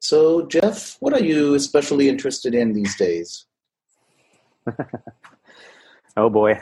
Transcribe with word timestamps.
So, 0.00 0.46
Jeff, 0.46 0.96
what 1.00 1.12
are 1.12 1.22
you 1.22 1.54
especially 1.54 2.08
interested 2.08 2.54
in 2.54 2.72
these 2.72 2.96
days? 2.96 3.44
oh 6.16 6.30
boy. 6.30 6.58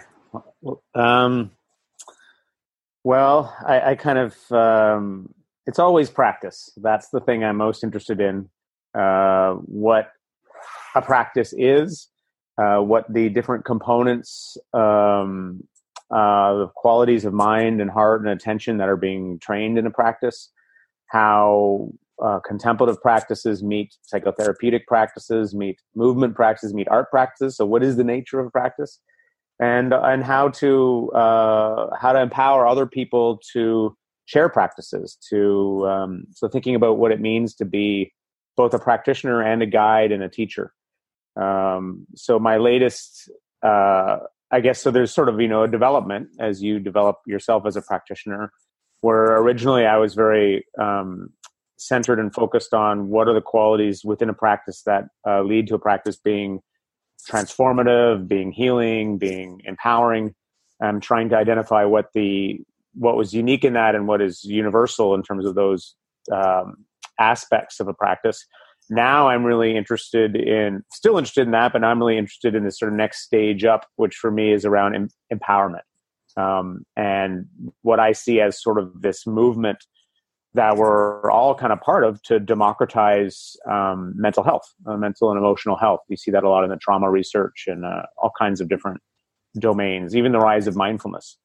Um, 0.94 1.52
well, 3.04 3.56
I, 3.64 3.92
I, 3.92 3.94
kind 3.94 4.18
of 4.18 4.52
um, 4.52 5.32
it's 5.66 5.78
always 5.78 6.10
practice. 6.10 6.70
That's 6.76 7.10
the 7.10 7.20
thing 7.20 7.44
I'm 7.44 7.56
most 7.56 7.84
interested 7.84 8.20
in. 8.20 8.50
Uh, 8.92 9.54
what 9.54 10.10
a 10.96 11.02
practice 11.02 11.54
is, 11.56 12.08
uh, 12.60 12.78
what 12.78 13.10
the 13.12 13.28
different 13.28 13.64
components, 13.64 14.56
um, 14.74 15.62
uh, 16.10 16.54
the 16.54 16.70
qualities 16.74 17.24
of 17.24 17.32
mind 17.32 17.80
and 17.80 17.90
heart 17.90 18.20
and 18.20 18.30
attention 18.30 18.78
that 18.78 18.88
are 18.88 18.96
being 18.96 19.38
trained 19.38 19.78
in 19.78 19.86
a 19.86 19.90
practice, 19.90 20.50
how 21.06 21.92
uh, 22.22 22.40
contemplative 22.40 23.00
practices 23.00 23.62
meet 23.62 23.94
psychotherapeutic 24.12 24.86
practices, 24.86 25.54
meet 25.54 25.80
movement 25.94 26.34
practices, 26.34 26.74
meet 26.74 26.88
art 26.88 27.10
practices. 27.10 27.56
So, 27.56 27.66
what 27.66 27.82
is 27.82 27.96
the 27.96 28.04
nature 28.04 28.40
of 28.40 28.52
practice, 28.52 29.00
and 29.60 29.92
and 29.92 30.24
how 30.24 30.48
to 30.48 31.10
uh, 31.12 31.96
how 32.00 32.12
to 32.12 32.20
empower 32.20 32.66
other 32.66 32.86
people 32.86 33.40
to 33.52 33.96
share 34.28 34.48
practices. 34.50 35.16
To 35.30 35.88
um, 35.88 36.24
so 36.32 36.48
thinking 36.48 36.74
about 36.74 36.98
what 36.98 37.12
it 37.12 37.20
means 37.20 37.54
to 37.56 37.64
be 37.64 38.12
both 38.56 38.74
a 38.74 38.78
practitioner 38.78 39.42
and 39.42 39.62
a 39.62 39.66
guide 39.66 40.12
and 40.12 40.22
a 40.22 40.28
teacher. 40.28 40.72
Um, 41.40 42.06
so 42.14 42.38
my 42.38 42.58
latest, 42.58 43.30
uh, 43.62 44.18
I 44.50 44.60
guess, 44.60 44.82
so 44.82 44.90
there's 44.90 45.14
sort 45.14 45.28
of 45.28 45.40
you 45.40 45.48
know 45.48 45.62
a 45.62 45.68
development 45.68 46.28
as 46.38 46.62
you 46.62 46.78
develop 46.78 47.16
yourself 47.26 47.64
as 47.66 47.76
a 47.76 47.82
practitioner. 47.82 48.52
Where 49.00 49.36
originally 49.36 49.86
I 49.86 49.96
was 49.96 50.14
very 50.14 50.66
um, 50.78 51.30
centered 51.78 52.18
and 52.18 52.34
focused 52.34 52.74
on 52.74 53.08
what 53.08 53.28
are 53.28 53.34
the 53.34 53.40
qualities 53.40 54.04
within 54.04 54.28
a 54.28 54.34
practice 54.34 54.82
that 54.84 55.04
uh, 55.26 55.42
lead 55.42 55.66
to 55.68 55.74
a 55.74 55.78
practice 55.78 56.16
being 56.16 56.60
transformative, 57.28 58.28
being 58.28 58.52
healing, 58.52 59.18
being 59.18 59.60
empowering. 59.64 60.34
I'm 60.82 61.00
trying 61.00 61.28
to 61.30 61.36
identify 61.36 61.84
what 61.84 62.06
the 62.14 62.60
what 62.94 63.16
was 63.16 63.32
unique 63.32 63.64
in 63.64 63.74
that 63.74 63.94
and 63.94 64.08
what 64.08 64.20
is 64.20 64.44
universal 64.44 65.14
in 65.14 65.22
terms 65.22 65.46
of 65.46 65.54
those 65.54 65.94
um, 66.32 66.84
aspects 67.18 67.80
of 67.80 67.88
a 67.88 67.94
practice. 67.94 68.44
Now 68.90 69.28
I'm 69.28 69.44
really 69.44 69.76
interested 69.76 70.34
in, 70.34 70.82
still 70.92 71.18
interested 71.18 71.42
in 71.42 71.52
that, 71.52 71.72
but 71.72 71.84
I'm 71.84 71.98
really 71.98 72.18
interested 72.18 72.54
in 72.54 72.64
this 72.64 72.78
sort 72.78 72.90
of 72.90 72.96
next 72.96 73.22
stage 73.22 73.64
up, 73.64 73.86
which 73.96 74.16
for 74.16 74.30
me 74.30 74.52
is 74.52 74.64
around 74.64 74.94
em- 74.94 75.10
empowerment 75.32 75.82
um, 76.38 76.84
and 76.96 77.46
what 77.82 77.98
I 77.98 78.12
see 78.12 78.40
as 78.40 78.62
sort 78.62 78.78
of 78.78 79.02
this 79.02 79.26
movement 79.26 79.78
that 80.54 80.76
we're 80.76 81.30
all 81.30 81.54
kind 81.54 81.72
of 81.72 81.80
part 81.80 82.04
of 82.04 82.22
to 82.22 82.40
democratize 82.40 83.56
um, 83.70 84.14
mental 84.16 84.42
health, 84.42 84.74
uh, 84.86 84.96
mental 84.96 85.30
and 85.30 85.38
emotional 85.38 85.76
health. 85.76 86.00
We 86.08 86.16
see 86.16 86.30
that 86.30 86.44
a 86.44 86.48
lot 86.48 86.64
in 86.64 86.70
the 86.70 86.76
trauma 86.76 87.10
research 87.10 87.64
and 87.66 87.84
uh, 87.84 88.02
all 88.16 88.32
kinds 88.38 88.60
of 88.60 88.68
different 88.68 89.00
domains, 89.58 90.16
even 90.16 90.32
the 90.32 90.38
rise 90.38 90.66
of 90.66 90.76
mindfulness. 90.76 91.36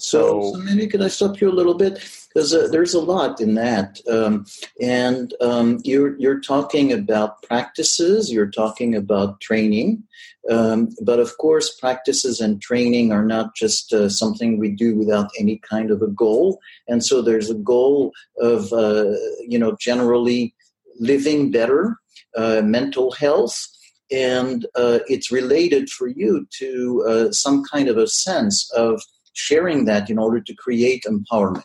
So, 0.00 0.54
so, 0.54 0.58
maybe 0.58 0.86
can 0.86 1.02
I 1.02 1.08
stop 1.08 1.40
you 1.40 1.50
a 1.50 1.52
little 1.52 1.74
bit 1.74 2.02
because 2.28 2.54
uh, 2.54 2.68
there's 2.68 2.94
a 2.94 3.00
lot 3.00 3.40
in 3.40 3.54
that, 3.54 4.00
um, 4.10 4.46
and 4.80 5.34
um, 5.40 5.80
you're 5.84 6.16
you're 6.18 6.40
talking 6.40 6.90
about 6.92 7.42
practices, 7.42 8.32
you're 8.32 8.50
talking 8.50 8.94
about 8.94 9.40
training, 9.40 10.02
um, 10.48 10.88
but 11.02 11.20
of 11.20 11.36
course, 11.36 11.78
practices 11.78 12.40
and 12.40 12.62
training 12.62 13.12
are 13.12 13.24
not 13.24 13.54
just 13.54 13.92
uh, 13.92 14.08
something 14.08 14.58
we 14.58 14.70
do 14.70 14.96
without 14.96 15.30
any 15.38 15.58
kind 15.58 15.90
of 15.90 16.00
a 16.00 16.08
goal, 16.08 16.60
and 16.88 17.04
so 17.04 17.20
there's 17.20 17.50
a 17.50 17.54
goal 17.54 18.12
of 18.38 18.72
uh, 18.72 19.12
you 19.46 19.58
know 19.58 19.76
generally 19.78 20.54
living 20.98 21.50
better, 21.50 21.98
uh, 22.36 22.62
mental 22.62 23.12
health. 23.12 23.66
And 24.12 24.66
uh, 24.74 24.98
it's 25.06 25.30
related 25.30 25.88
for 25.88 26.08
you 26.08 26.44
to 26.58 27.04
uh, 27.08 27.32
some 27.32 27.62
kind 27.62 27.88
of 27.88 27.96
a 27.96 28.08
sense 28.08 28.68
of 28.72 29.00
sharing 29.32 29.84
that 29.86 30.10
in 30.10 30.18
order 30.18 30.40
to 30.40 30.54
create 30.54 31.04
empowerment. 31.04 31.64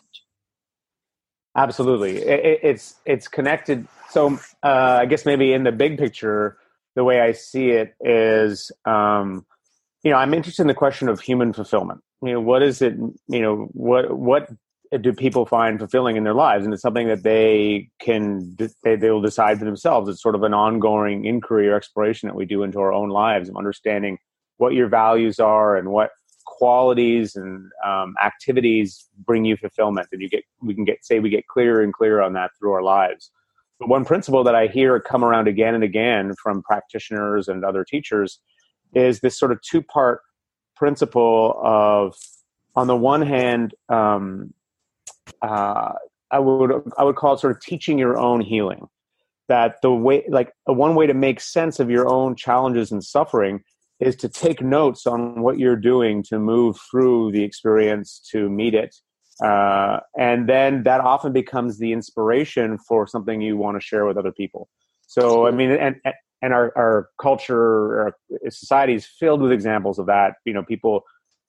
Absolutely, 1.56 2.18
it, 2.18 2.60
it's 2.62 2.96
it's 3.06 3.28
connected. 3.28 3.86
So 4.10 4.38
uh, 4.62 4.98
I 5.00 5.06
guess 5.06 5.24
maybe 5.24 5.52
in 5.52 5.64
the 5.64 5.72
big 5.72 5.98
picture, 5.98 6.58
the 6.94 7.04
way 7.04 7.20
I 7.20 7.32
see 7.32 7.70
it 7.70 7.94
is, 8.00 8.70
um, 8.84 9.46
you 10.02 10.10
know, 10.10 10.18
I'm 10.18 10.34
interested 10.34 10.62
in 10.62 10.68
the 10.68 10.74
question 10.74 11.08
of 11.08 11.20
human 11.20 11.52
fulfillment. 11.52 12.02
You 12.22 12.34
know, 12.34 12.40
what 12.40 12.62
is 12.62 12.82
it? 12.82 12.94
You 13.28 13.42
know, 13.42 13.68
what 13.72 14.16
what 14.16 14.50
do 15.00 15.12
people 15.12 15.46
find 15.46 15.78
fulfilling 15.78 16.16
in 16.16 16.24
their 16.24 16.34
lives 16.34 16.64
and 16.64 16.72
it's 16.72 16.82
something 16.82 17.08
that 17.08 17.22
they 17.22 17.88
can 18.00 18.56
they, 18.84 18.96
they 18.96 19.10
will 19.10 19.20
decide 19.20 19.58
for 19.58 19.64
themselves 19.64 20.08
it's 20.08 20.22
sort 20.22 20.34
of 20.34 20.42
an 20.42 20.54
ongoing 20.54 21.24
inquiry 21.24 21.68
or 21.68 21.74
exploration 21.74 22.28
that 22.28 22.36
we 22.36 22.46
do 22.46 22.62
into 22.62 22.78
our 22.78 22.92
own 22.92 23.08
lives 23.08 23.48
of 23.48 23.56
understanding 23.56 24.16
what 24.58 24.74
your 24.74 24.88
values 24.88 25.38
are 25.38 25.76
and 25.76 25.88
what 25.90 26.10
qualities 26.56 27.36
and 27.36 27.70
um, 27.84 28.14
activities 28.24 29.08
bring 29.26 29.44
you 29.44 29.56
fulfillment 29.56 30.08
and 30.10 30.22
you 30.22 30.28
get 30.28 30.42
we 30.62 30.74
can 30.74 30.84
get 30.84 31.04
say 31.04 31.20
we 31.20 31.28
get 31.28 31.46
clearer 31.46 31.82
and 31.82 31.92
clearer 31.92 32.22
on 32.22 32.32
that 32.32 32.50
through 32.58 32.72
our 32.72 32.82
lives. 32.82 33.30
But 33.78 33.90
one 33.90 34.06
principle 34.06 34.42
that 34.44 34.54
i 34.54 34.66
hear 34.66 34.98
come 34.98 35.22
around 35.22 35.48
again 35.48 35.74
and 35.74 35.84
again 35.84 36.34
from 36.42 36.62
practitioners 36.62 37.48
and 37.48 37.64
other 37.64 37.84
teachers 37.84 38.40
is 38.94 39.20
this 39.20 39.38
sort 39.38 39.52
of 39.52 39.60
two 39.60 39.82
part 39.82 40.22
principle 40.76 41.60
of 41.62 42.14
on 42.74 42.86
the 42.86 42.96
one 42.96 43.22
hand 43.22 43.74
um, 43.90 44.54
uh, 45.42 45.92
i 46.30 46.38
would 46.38 46.72
i 46.96 47.04
would 47.04 47.16
call 47.16 47.34
it 47.34 47.40
sort 47.40 47.54
of 47.54 47.60
teaching 47.60 47.98
your 47.98 48.18
own 48.18 48.40
healing 48.40 48.88
that 49.48 49.76
the 49.82 49.92
way 49.92 50.24
like 50.28 50.52
one 50.64 50.94
way 50.94 51.06
to 51.06 51.14
make 51.14 51.40
sense 51.40 51.78
of 51.78 51.90
your 51.90 52.08
own 52.08 52.34
challenges 52.34 52.90
and 52.90 53.04
suffering 53.04 53.62
is 54.00 54.16
to 54.16 54.28
take 54.28 54.60
notes 54.60 55.06
on 55.06 55.40
what 55.40 55.58
you're 55.58 55.76
doing 55.76 56.22
to 56.22 56.38
move 56.38 56.76
through 56.90 57.32
the 57.32 57.42
experience 57.42 58.20
to 58.30 58.48
meet 58.48 58.74
it. 58.74 58.94
Uh, 59.42 60.00
and 60.18 60.48
then 60.48 60.82
that 60.84 61.00
often 61.00 61.32
becomes 61.32 61.78
the 61.78 61.92
inspiration 61.92 62.78
for 62.78 63.06
something 63.06 63.40
you 63.40 63.56
want 63.56 63.76
to 63.76 63.80
share 63.80 64.06
with 64.06 64.16
other 64.16 64.32
people. 64.32 64.68
So, 65.06 65.46
I 65.46 65.50
mean, 65.50 65.70
and, 65.70 65.96
and 66.42 66.52
our, 66.52 66.72
our 66.76 67.08
culture, 67.20 68.00
our 68.02 68.16
society 68.48 68.94
is 68.94 69.06
filled 69.06 69.40
with 69.40 69.52
examples 69.52 69.98
of 69.98 70.06
that. 70.06 70.34
You 70.44 70.52
know, 70.52 70.62
people, 70.62 71.02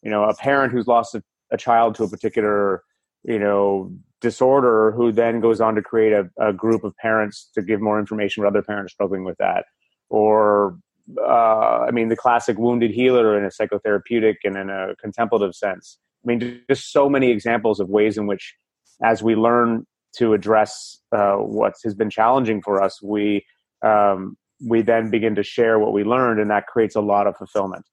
you 0.03 0.11
know, 0.11 0.23
a 0.23 0.35
parent 0.35 0.71
who's 0.73 0.87
lost 0.87 1.15
a, 1.15 1.23
a 1.51 1.57
child 1.57 1.95
to 1.95 2.03
a 2.03 2.09
particular, 2.09 2.83
you 3.23 3.39
know, 3.39 3.91
disorder 4.21 4.91
who 4.91 5.11
then 5.11 5.39
goes 5.39 5.61
on 5.61 5.75
to 5.75 5.81
create 5.81 6.13
a, 6.13 6.29
a 6.39 6.51
group 6.53 6.83
of 6.83 6.95
parents 6.97 7.49
to 7.55 7.61
give 7.61 7.81
more 7.81 7.99
information 7.99 8.41
for 8.41 8.47
other 8.47 8.61
parents 8.61 8.93
struggling 8.93 9.23
with 9.23 9.37
that. 9.37 9.65
Or 10.09 10.79
uh, 11.19 11.85
I 11.88 11.91
mean, 11.91 12.09
the 12.09 12.16
classic 12.16 12.57
wounded 12.57 12.91
healer 12.91 13.38
in 13.38 13.45
a 13.45 13.50
psychotherapeutic 13.50 14.35
and 14.44 14.57
in 14.57 14.69
a 14.69 14.95
contemplative 15.01 15.56
sense. 15.56 15.97
I 16.23 16.28
mean, 16.28 16.62
just 16.69 16.91
so 16.91 17.09
many 17.09 17.31
examples 17.31 17.79
of 17.79 17.90
ways 17.90 18.18
in 18.18 18.28
which, 18.28 18.56
as 19.03 19.23
we 19.23 19.35
learn 19.35 19.85
to 20.18 20.34
address 20.34 21.00
uh, 21.16 21.35
what 21.35 21.73
has 21.84 21.94
been 21.94 22.09
challenging 22.09 22.62
for 22.62 22.81
us, 22.81 23.01
we 23.01 23.45
um, 23.85 24.38
we 24.66 24.81
then 24.81 25.09
begin 25.12 25.35
to 25.35 25.44
share 25.44 25.78
what 25.79 25.94
we 25.94 26.03
learned, 26.03 26.40
and 26.40 26.50
that 26.50 26.68
creates 26.68 26.95
a 26.95 27.01
lot 27.01 27.28
of 27.28 27.38
fulfillment. 27.38 27.85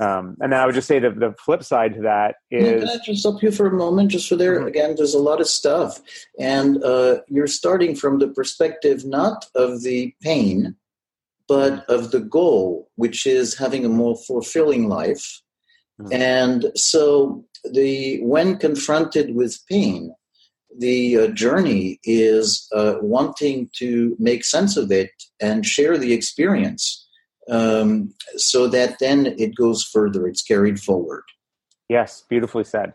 Um, 0.00 0.36
and 0.40 0.52
then 0.52 0.60
I 0.60 0.66
would 0.66 0.76
just 0.76 0.86
say 0.86 1.00
that 1.00 1.18
the 1.18 1.34
flip 1.44 1.64
side 1.64 1.94
to 1.94 2.02
that 2.02 2.36
is. 2.50 2.84
Can 2.84 2.88
I 2.88 2.98
just 3.04 3.20
stop 3.20 3.42
you 3.42 3.50
for 3.50 3.66
a 3.66 3.72
moment? 3.72 4.12
Just 4.12 4.28
for 4.28 4.36
there, 4.36 4.58
mm-hmm. 4.58 4.68
again, 4.68 4.94
there's 4.96 5.14
a 5.14 5.18
lot 5.18 5.40
of 5.40 5.48
stuff. 5.48 6.00
And 6.38 6.82
uh, 6.84 7.18
you're 7.28 7.48
starting 7.48 7.96
from 7.96 8.20
the 8.20 8.28
perspective 8.28 9.04
not 9.04 9.46
of 9.54 9.82
the 9.82 10.14
pain, 10.22 10.76
but 11.48 11.84
of 11.88 12.10
the 12.10 12.20
goal, 12.20 12.90
which 12.96 13.26
is 13.26 13.56
having 13.56 13.84
a 13.84 13.88
more 13.88 14.16
fulfilling 14.16 14.88
life. 14.88 15.40
Mm-hmm. 16.00 16.12
And 16.12 16.66
so, 16.76 17.44
the 17.72 18.20
when 18.22 18.58
confronted 18.58 19.34
with 19.34 19.58
pain, 19.68 20.14
the 20.78 21.16
uh, 21.16 21.26
journey 21.28 21.98
is 22.04 22.68
uh, 22.74 22.96
wanting 23.00 23.70
to 23.76 24.14
make 24.20 24.44
sense 24.44 24.76
of 24.76 24.92
it 24.92 25.10
and 25.40 25.66
share 25.66 25.98
the 25.98 26.12
experience, 26.12 27.08
um, 27.50 28.14
so 28.36 28.68
that 28.68 28.98
then 29.00 29.26
it 29.38 29.56
goes 29.56 29.82
further. 29.82 30.28
It's 30.28 30.42
carried 30.42 30.78
forward. 30.78 31.24
Yes, 31.88 32.22
beautifully 32.28 32.64
said. 32.64 32.94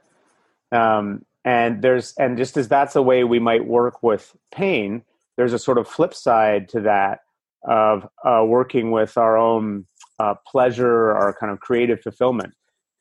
Um, 0.72 1.26
and 1.44 1.82
there's 1.82 2.14
and 2.18 2.38
just 2.38 2.56
as 2.56 2.68
that's 2.70 2.96
a 2.96 3.02
way 3.02 3.24
we 3.24 3.40
might 3.40 3.66
work 3.68 4.02
with 4.02 4.36
pain, 4.52 5.04
there's 5.36 5.54
a 5.54 5.60
sort 5.60 5.78
of 5.78 5.88
flip 5.88 6.14
side 6.14 6.70
to 6.70 6.82
that 6.82 7.23
of 7.66 8.08
uh, 8.26 8.44
working 8.46 8.92
with 8.92 9.18
our 9.18 9.38
own 9.38 9.86
uh, 10.20 10.36
pleasure, 10.48 11.12
our 11.12 11.34
kind 11.34 11.52
of 11.52 11.60
creative 11.60 12.02
fulfillment. 12.02 12.54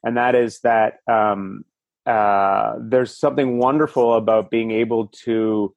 And 0.05 0.17
that 0.17 0.35
is 0.35 0.61
that 0.61 0.95
um, 1.11 1.65
uh, 2.07 2.75
there's 2.81 3.17
something 3.17 3.59
wonderful 3.59 4.15
about 4.15 4.51
being 4.51 4.71
able 4.71 5.09
to 5.25 5.75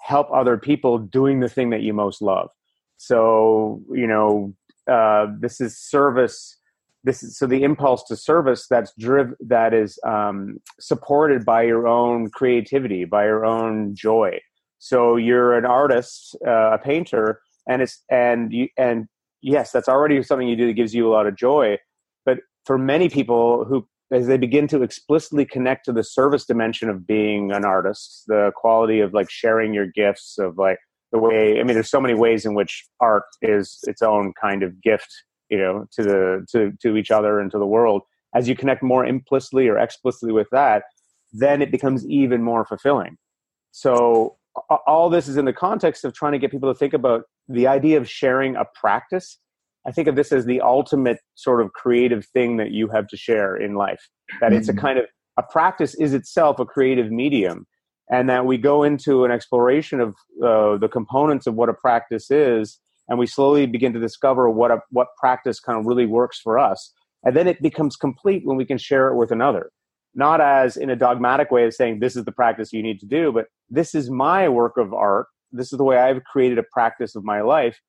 help 0.00 0.28
other 0.32 0.58
people 0.58 0.98
doing 0.98 1.40
the 1.40 1.48
thing 1.48 1.70
that 1.70 1.82
you 1.82 1.92
most 1.92 2.22
love. 2.22 2.50
So, 2.96 3.82
you 3.90 4.06
know, 4.06 4.54
uh, 4.86 5.26
this 5.40 5.60
is 5.60 5.78
service. 5.78 6.58
This 7.02 7.22
is 7.22 7.36
so 7.36 7.46
the 7.46 7.62
impulse 7.62 8.04
to 8.04 8.16
service 8.16 8.66
that's 8.68 8.92
driven 8.98 9.34
that 9.40 9.74
is 9.74 9.98
um, 10.06 10.58
supported 10.78 11.44
by 11.44 11.62
your 11.62 11.86
own 11.86 12.30
creativity, 12.30 13.04
by 13.04 13.24
your 13.24 13.44
own 13.44 13.94
joy. 13.94 14.40
So 14.78 15.16
you're 15.16 15.54
an 15.54 15.64
artist, 15.64 16.36
uh, 16.46 16.72
a 16.72 16.78
painter, 16.78 17.40
and 17.68 17.82
it's 17.82 18.02
and 18.10 18.52
you 18.52 18.68
and 18.76 19.06
yes 19.42 19.70
that's 19.70 19.88
already 19.88 20.22
something 20.22 20.48
you 20.48 20.56
do 20.56 20.66
that 20.66 20.74
gives 20.74 20.94
you 20.94 21.08
a 21.08 21.12
lot 21.12 21.26
of 21.26 21.36
joy. 21.36 21.78
But 22.24 22.38
for 22.64 22.78
many 22.78 23.08
people 23.08 23.64
who 23.64 23.86
as 24.12 24.26
they 24.26 24.36
begin 24.36 24.68
to 24.68 24.82
explicitly 24.82 25.44
connect 25.44 25.86
to 25.86 25.92
the 25.92 26.04
service 26.04 26.44
dimension 26.44 26.88
of 26.88 27.06
being 27.06 27.52
an 27.52 27.64
artist 27.64 28.24
the 28.26 28.52
quality 28.54 29.00
of 29.00 29.12
like 29.12 29.30
sharing 29.30 29.74
your 29.74 29.86
gifts 29.86 30.38
of 30.38 30.56
like 30.58 30.78
the 31.10 31.18
way 31.18 31.58
i 31.58 31.64
mean 31.64 31.74
there's 31.74 31.90
so 31.90 32.00
many 32.00 32.14
ways 32.14 32.44
in 32.44 32.54
which 32.54 32.84
art 33.00 33.24
is 33.42 33.80
its 33.84 34.02
own 34.02 34.32
kind 34.40 34.62
of 34.62 34.80
gift 34.82 35.10
you 35.50 35.58
know 35.58 35.86
to 35.92 36.02
the 36.02 36.46
to 36.50 36.72
to 36.82 36.96
each 36.96 37.10
other 37.10 37.40
and 37.40 37.50
to 37.50 37.58
the 37.58 37.66
world. 37.66 38.02
As 38.34 38.48
you 38.48 38.56
connect 38.56 38.82
more 38.82 39.06
implicitly 39.06 39.68
or 39.68 39.78
explicitly 39.78 40.32
with 40.32 40.48
that 40.50 40.82
then 41.34 41.60
it 41.60 41.72
becomes 41.72 42.06
even 42.06 42.42
more 42.42 42.64
fulfilling. 42.64 43.16
So 43.72 44.36
all 44.86 45.10
this 45.10 45.26
is 45.26 45.36
in 45.36 45.44
the 45.44 45.52
context 45.52 46.04
of 46.04 46.14
trying 46.14 46.30
to 46.32 46.38
get 46.38 46.52
people 46.52 46.72
to 46.72 46.78
think 46.78 46.94
about 46.94 47.24
the 47.48 47.66
idea 47.66 47.96
of 47.96 48.08
sharing 48.08 48.56
a 48.56 48.64
practice 48.74 49.38
i 49.86 49.92
think 49.92 50.08
of 50.08 50.16
this 50.16 50.32
as 50.32 50.44
the 50.44 50.60
ultimate 50.60 51.18
sort 51.34 51.60
of 51.60 51.72
creative 51.72 52.26
thing 52.26 52.56
that 52.56 52.70
you 52.70 52.88
have 52.88 53.06
to 53.06 53.16
share 53.16 53.56
in 53.56 53.74
life 53.74 54.08
that 54.40 54.48
mm-hmm. 54.48 54.58
it's 54.58 54.68
a 54.68 54.72
mm-hmm. 54.72 54.80
kind 54.80 54.98
of 54.98 55.06
a 55.38 55.42
practice 55.42 55.94
is 55.96 56.14
itself 56.14 56.58
a 56.58 56.64
creative 56.64 57.10
medium 57.10 57.66
and 58.10 58.28
that 58.28 58.46
we 58.46 58.58
go 58.58 58.82
into 58.82 59.24
an 59.24 59.30
exploration 59.30 59.98
of 59.98 60.10
uh, 60.44 60.76
the 60.76 60.88
components 60.90 61.46
of 61.46 61.54
what 61.54 61.68
a 61.68 61.74
practice 61.74 62.30
is 62.30 62.78
and 63.08 63.18
we 63.18 63.26
slowly 63.26 63.66
begin 63.66 63.92
to 63.92 64.00
discover 64.00 64.48
what 64.48 64.70
a, 64.70 64.78
what 64.90 65.08
practice 65.18 65.60
kind 65.60 65.78
of 65.78 65.86
really 65.86 66.06
works 66.06 66.40
for 66.40 66.58
us 66.58 66.92
and 67.24 67.34
then 67.34 67.48
it 67.48 67.60
becomes 67.62 67.96
complete 67.96 68.42
when 68.44 68.56
we 68.56 68.64
can 68.64 68.78
share 68.78 69.08
it 69.08 69.16
with 69.16 69.30
another 69.30 69.70
not 70.14 70.40
as 70.40 70.76
in 70.76 70.90
a 70.90 70.96
dogmatic 70.96 71.50
way 71.50 71.64
of 71.64 71.74
saying 71.74 71.98
this 71.98 72.16
is 72.16 72.24
the 72.24 72.32
practice 72.32 72.72
you 72.72 72.82
need 72.82 73.00
to 73.00 73.06
do, 73.06 73.32
but 73.32 73.46
this 73.68 73.94
is 73.94 74.10
my 74.10 74.48
work 74.48 74.76
of 74.76 74.94
art. 74.94 75.26
This 75.54 75.72
is 75.72 75.78
the 75.78 75.84
way 75.84 75.98
I've 75.98 76.24
created 76.24 76.58
a 76.58 76.64
practice 76.72 77.14
of 77.14 77.24
my 77.24 77.40
life. 77.40 77.80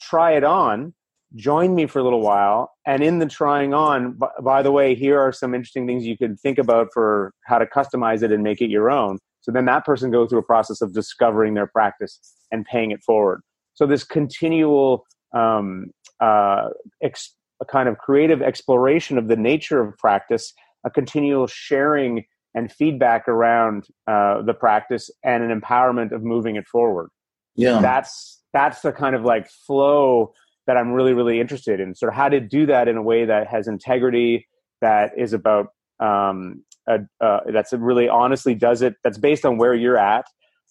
Try 0.00 0.32
it 0.32 0.44
on, 0.44 0.94
join 1.34 1.74
me 1.74 1.86
for 1.86 1.98
a 1.98 2.04
little 2.04 2.20
while, 2.20 2.70
and 2.86 3.02
in 3.02 3.18
the 3.18 3.26
trying 3.26 3.74
on, 3.74 4.18
by 4.42 4.62
the 4.62 4.70
way, 4.70 4.94
here 4.94 5.18
are 5.18 5.32
some 5.32 5.54
interesting 5.54 5.86
things 5.86 6.06
you 6.06 6.16
can 6.16 6.36
think 6.36 6.58
about 6.58 6.88
for 6.94 7.32
how 7.46 7.58
to 7.58 7.66
customize 7.66 8.22
it 8.22 8.30
and 8.30 8.42
make 8.42 8.60
it 8.60 8.70
your 8.70 8.90
own. 8.90 9.18
So 9.40 9.50
then 9.50 9.64
that 9.66 9.84
person 9.84 10.10
goes 10.10 10.30
through 10.30 10.38
a 10.38 10.44
process 10.44 10.80
of 10.80 10.94
discovering 10.94 11.54
their 11.54 11.66
practice 11.66 12.20
and 12.52 12.64
paying 12.64 12.92
it 12.92 13.02
forward. 13.02 13.40
So 13.74 13.86
this 13.86 14.04
continual 14.04 15.04
um, 15.34 15.90
uh, 16.20 16.68
ex- 17.02 17.34
a 17.60 17.64
kind 17.64 17.88
of 17.88 17.98
creative 17.98 18.40
exploration 18.40 19.18
of 19.18 19.28
the 19.28 19.36
nature 19.36 19.80
of 19.80 19.96
practice 19.98 20.52
a 20.84 20.90
continual 20.90 21.46
sharing 21.46 22.24
and 22.54 22.70
feedback 22.70 23.28
around 23.28 23.86
uh, 24.06 24.42
the 24.42 24.54
practice 24.54 25.10
and 25.24 25.42
an 25.42 25.60
empowerment 25.60 26.12
of 26.12 26.22
moving 26.22 26.56
it 26.56 26.66
forward. 26.66 27.10
Yeah, 27.56 27.80
that's 27.80 28.42
that's 28.52 28.80
the 28.80 28.92
kind 28.92 29.14
of 29.14 29.22
like 29.22 29.48
flow 29.48 30.32
that 30.66 30.76
I'm 30.76 30.92
really 30.92 31.12
really 31.12 31.40
interested 31.40 31.80
in. 31.80 31.94
Sort 31.94 32.12
of 32.12 32.16
how 32.16 32.28
to 32.28 32.40
do 32.40 32.66
that 32.66 32.88
in 32.88 32.96
a 32.96 33.02
way 33.02 33.24
that 33.24 33.46
has 33.48 33.68
integrity, 33.68 34.46
that 34.80 35.12
is 35.16 35.32
about 35.32 35.68
um, 36.00 36.64
a, 36.88 37.00
uh, 37.20 37.40
that's 37.52 37.72
really 37.72 38.08
honestly 38.08 38.54
does 38.54 38.82
it. 38.82 38.94
That's 39.04 39.18
based 39.18 39.44
on 39.44 39.58
where 39.58 39.74
you're 39.74 39.98
at. 39.98 40.26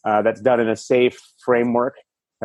Uh, 0.05 0.21
that's 0.21 0.41
done 0.41 0.59
in 0.59 0.67
a 0.67 0.75
safe 0.75 1.17
framework. 1.43 1.95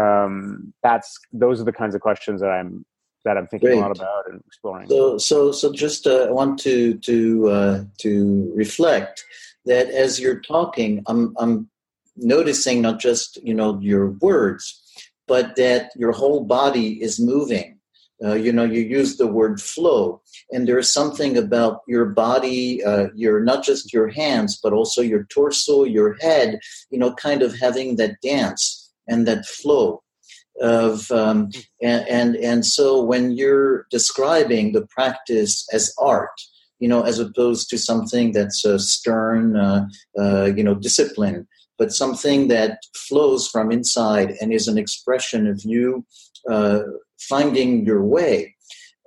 Um, 0.01 0.73
that's 0.83 1.19
those 1.33 1.61
are 1.61 1.65
the 1.65 1.73
kinds 1.73 1.95
of 1.95 2.01
questions 2.01 2.41
that 2.41 2.51
I'm 2.51 2.85
that 3.29 3.37
I'm 3.37 3.47
thinking 3.47 3.69
Great. 3.69 3.79
a 3.79 3.81
lot 3.83 3.97
about 3.97 4.25
and 4.31 4.43
exploring. 4.47 4.89
So, 4.89 5.19
so, 5.19 5.53
so 5.53 5.71
just 5.71 6.07
uh, 6.07 6.29
want 6.31 6.59
to 6.61 6.95
to 6.95 7.49
uh, 7.49 7.85
to 7.99 8.53
reflect 8.55 9.25
that 9.67 9.91
as 9.91 10.19
you're 10.19 10.41
talking, 10.41 11.03
I'm 11.07 11.35
I'm 11.39 11.69
noticing 12.17 12.81
not 12.81 12.99
just 13.01 13.39
you 13.43 13.53
know 13.53 13.79
your 13.81 14.11
words, 14.23 14.65
but 15.27 15.57
that 15.57 15.91
your 15.95 16.13
whole 16.13 16.45
body 16.45 17.03
is 17.03 17.21
moving. 17.21 17.75
Uh, 18.25 18.35
you 18.35 18.51
know, 18.51 18.65
you 18.65 18.81
use 18.81 19.17
the 19.17 19.29
word 19.29 19.61
flow, 19.61 20.21
and 20.51 20.67
there's 20.67 20.91
something 20.91 21.37
about 21.37 21.83
your 21.87 22.07
body, 22.07 22.83
uh, 22.83 23.09
your 23.15 23.41
not 23.41 23.63
just 23.63 23.93
your 23.93 24.09
hands, 24.09 24.59
but 24.61 24.73
also 24.73 25.03
your 25.03 25.25
torso, 25.25 25.85
your 25.85 26.17
head. 26.23 26.59
You 26.91 26.99
know, 26.99 27.13
kind 27.13 27.43
of 27.43 27.61
having 27.61 27.97
that 27.97 28.17
dance 28.23 28.91
and 29.07 29.27
that 29.29 29.45
flow 29.45 30.03
of 30.61 31.11
um, 31.11 31.51
and, 31.83 32.07
and 32.09 32.37
and 32.37 32.67
so 32.67 33.03
when 33.03 33.33
you're 33.33 33.87
describing 33.91 34.73
the 34.73 34.87
practice 34.87 35.67
as 35.73 35.95
art 35.99 36.41
you 36.79 36.89
know 36.89 37.03
as 37.03 37.19
opposed 37.19 37.69
to 37.71 37.79
something 37.79 38.33
that's 38.33 38.65
a 38.65 38.79
stern 38.79 39.57
uh, 39.57 39.87
uh, 40.19 40.51
you 40.57 40.63
know 40.63 40.75
discipline 40.75 41.47
but 41.79 41.93
something 41.93 42.49
that 42.49 42.79
flows 42.97 43.47
from 43.47 43.71
inside 43.71 44.35
and 44.41 44.53
is 44.53 44.67
an 44.67 44.79
expression 44.79 45.47
of 45.47 45.63
you 45.65 46.05
uh, 46.51 46.81
finding 47.21 47.85
your 47.85 48.05
way 48.05 48.55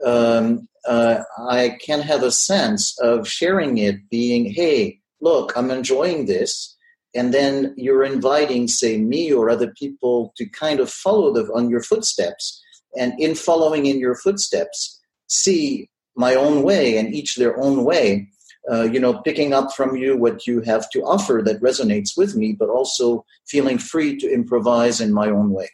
um, 0.06 0.68
uh, 0.88 1.19
i 1.50 1.77
can 1.81 2.01
have 2.01 2.24
a 2.24 2.31
sense 2.31 2.98
of 3.00 3.27
sharing 3.27 3.77
it 3.77 4.09
being 4.09 4.51
hey 4.51 5.00
look 5.21 5.53
i'm 5.56 5.71
enjoying 5.71 6.25
this 6.25 6.77
and 7.13 7.34
then 7.34 7.74
you're 7.78 8.04
inviting 8.04 8.68
say 8.68 8.98
me 8.98 9.31
or 9.31 9.50
other 9.50 9.74
people 9.78 10.34
to 10.38 10.46
kind 10.46 10.80
of 10.80 10.90
follow 10.90 11.34
the, 11.34 11.44
on 11.54 11.69
your 11.69 11.81
footsteps. 11.81 12.62
And 12.98 13.13
in 13.19 13.36
following 13.36 13.86
in 13.86 14.00
your 14.00 14.16
footsteps 14.16 15.00
see 15.28 15.90
my 16.16 16.36
own 16.36 16.63
way 16.63 16.98
and 16.98 17.13
each 17.13 17.38
their 17.38 17.58
own 17.60 17.86
way 17.86 18.28
uh, 18.69 18.84
you 18.84 19.00
know 19.00 19.22
picking 19.22 19.54
up 19.54 19.74
from 19.74 19.96
you 19.96 20.18
what 20.18 20.46
you 20.46 20.62
have 20.62 20.90
to 20.90 21.02
offer 21.02 21.42
that 21.44 21.62
resonates 21.62 22.18
with 22.18 22.36
me 22.36 22.52
but 22.52 22.69
also 22.69 23.25
feeling 23.48 23.78
free 23.78 24.18
to 24.18 24.31
improvise 24.31 25.00
in 25.00 25.13
my 25.13 25.30
own 25.30 25.52
way. 25.52 25.69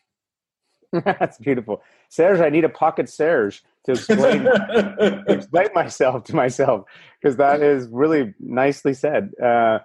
That's 0.91 1.37
beautiful. 1.37 1.81
Serge 2.09 2.39
i 2.39 2.49
need 2.49 2.63
a 2.63 2.69
pocket 2.69 3.09
serge 3.09 3.63
to 3.85 3.93
explain, 3.93 4.43
to 4.43 5.23
explain 5.27 5.67
myself 5.73 6.23
to 6.25 6.35
myself 6.35 6.85
because 7.21 7.37
that 7.37 7.61
is 7.61 7.87
really 7.89 8.33
nicely 8.39 8.93
said. 8.93 9.31
Uh, 9.41 9.79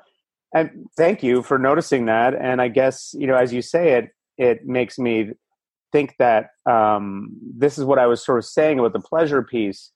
and 0.55 0.89
thank 0.97 1.23
you 1.23 1.43
for 1.43 1.59
noticing 1.59 2.07
that. 2.07 2.35
And 2.35 2.61
I 2.61 2.69
guess, 2.69 3.15
you 3.19 3.27
know, 3.27 3.37
as 3.37 3.53
you 3.53 3.63
say 3.63 3.93
it, 3.93 4.11
it 4.37 4.67
makes 4.67 4.99
me 4.99 5.31
think 5.93 6.17
that 6.19 6.51
um, 6.67 7.31
this 7.57 7.79
is 7.79 7.85
what 7.85 7.99
I 7.99 8.07
was 8.07 8.25
sort 8.25 8.39
of 8.39 8.45
saying 8.45 8.79
about 8.79 8.93
the 8.93 9.01
pleasure 9.01 9.43
piece. 9.43 9.91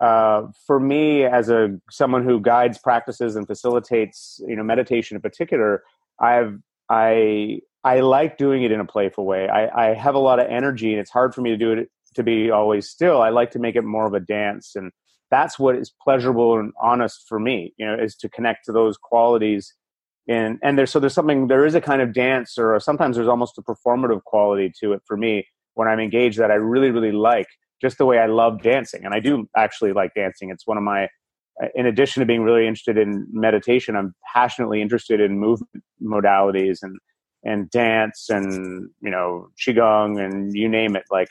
Uh, 0.00 0.46
for 0.66 0.80
me, 0.80 1.24
as 1.24 1.50
a 1.50 1.78
someone 1.90 2.24
who 2.24 2.40
guides 2.40 2.78
practices 2.78 3.36
and 3.36 3.46
facilitates, 3.46 4.40
you 4.46 4.56
know, 4.56 4.62
meditation 4.62 5.14
in 5.14 5.20
particular, 5.20 5.82
I've 6.18 6.58
I 6.88 7.60
I 7.84 8.00
like 8.00 8.38
doing 8.38 8.62
it 8.62 8.72
in 8.72 8.80
a 8.80 8.84
playful 8.84 9.26
way. 9.26 9.48
I, 9.48 9.90
I 9.90 9.94
have 9.94 10.14
a 10.14 10.18
lot 10.18 10.40
of 10.40 10.46
energy, 10.48 10.92
and 10.92 11.00
it's 11.00 11.10
hard 11.10 11.34
for 11.34 11.42
me 11.42 11.50
to 11.50 11.56
do 11.56 11.72
it 11.72 11.90
to 12.14 12.22
be 12.22 12.50
always 12.50 12.88
still. 12.88 13.20
I 13.20 13.28
like 13.28 13.50
to 13.52 13.58
make 13.58 13.76
it 13.76 13.82
more 13.82 14.06
of 14.06 14.14
a 14.14 14.20
dance, 14.20 14.72
and 14.74 14.90
that's 15.30 15.58
what 15.58 15.76
is 15.76 15.92
pleasurable 16.02 16.58
and 16.58 16.72
honest 16.80 17.26
for 17.28 17.38
me. 17.38 17.74
You 17.76 17.86
know, 17.86 17.94
is 17.94 18.16
to 18.16 18.28
connect 18.28 18.64
to 18.66 18.72
those 18.72 18.96
qualities 18.96 19.74
and 20.30 20.58
and 20.62 20.78
there's 20.78 20.90
so 20.90 21.00
there's 21.00 21.12
something 21.12 21.48
there 21.48 21.66
is 21.66 21.74
a 21.74 21.80
kind 21.80 22.00
of 22.00 22.12
dance 22.14 22.56
or 22.56 22.78
sometimes 22.78 23.16
there's 23.16 23.28
almost 23.28 23.58
a 23.58 23.62
performative 23.62 24.22
quality 24.24 24.72
to 24.80 24.92
it 24.92 25.02
for 25.06 25.16
me 25.16 25.46
when 25.74 25.88
i'm 25.88 25.98
engaged 25.98 26.38
that 26.38 26.50
i 26.50 26.54
really 26.54 26.90
really 26.90 27.12
like 27.12 27.48
just 27.82 27.98
the 27.98 28.06
way 28.06 28.18
i 28.18 28.26
love 28.26 28.62
dancing. 28.62 29.04
And 29.04 29.12
i 29.12 29.20
do 29.20 29.48
actually 29.56 29.92
like 29.92 30.14
dancing. 30.14 30.50
It's 30.50 30.66
one 30.66 30.76
of 30.76 30.84
my 30.84 31.08
in 31.74 31.86
addition 31.86 32.20
to 32.20 32.26
being 32.26 32.42
really 32.42 32.66
interested 32.66 32.96
in 32.96 33.26
meditation 33.32 33.96
i'm 33.96 34.14
passionately 34.32 34.80
interested 34.80 35.20
in 35.20 35.38
movement 35.38 35.84
modalities 36.02 36.78
and 36.82 36.98
and 37.44 37.70
dance 37.70 38.30
and 38.30 38.88
you 39.00 39.10
know 39.10 39.48
qigong 39.58 40.22
and 40.24 40.54
you 40.54 40.68
name 40.68 40.96
it. 40.96 41.04
Like 41.10 41.28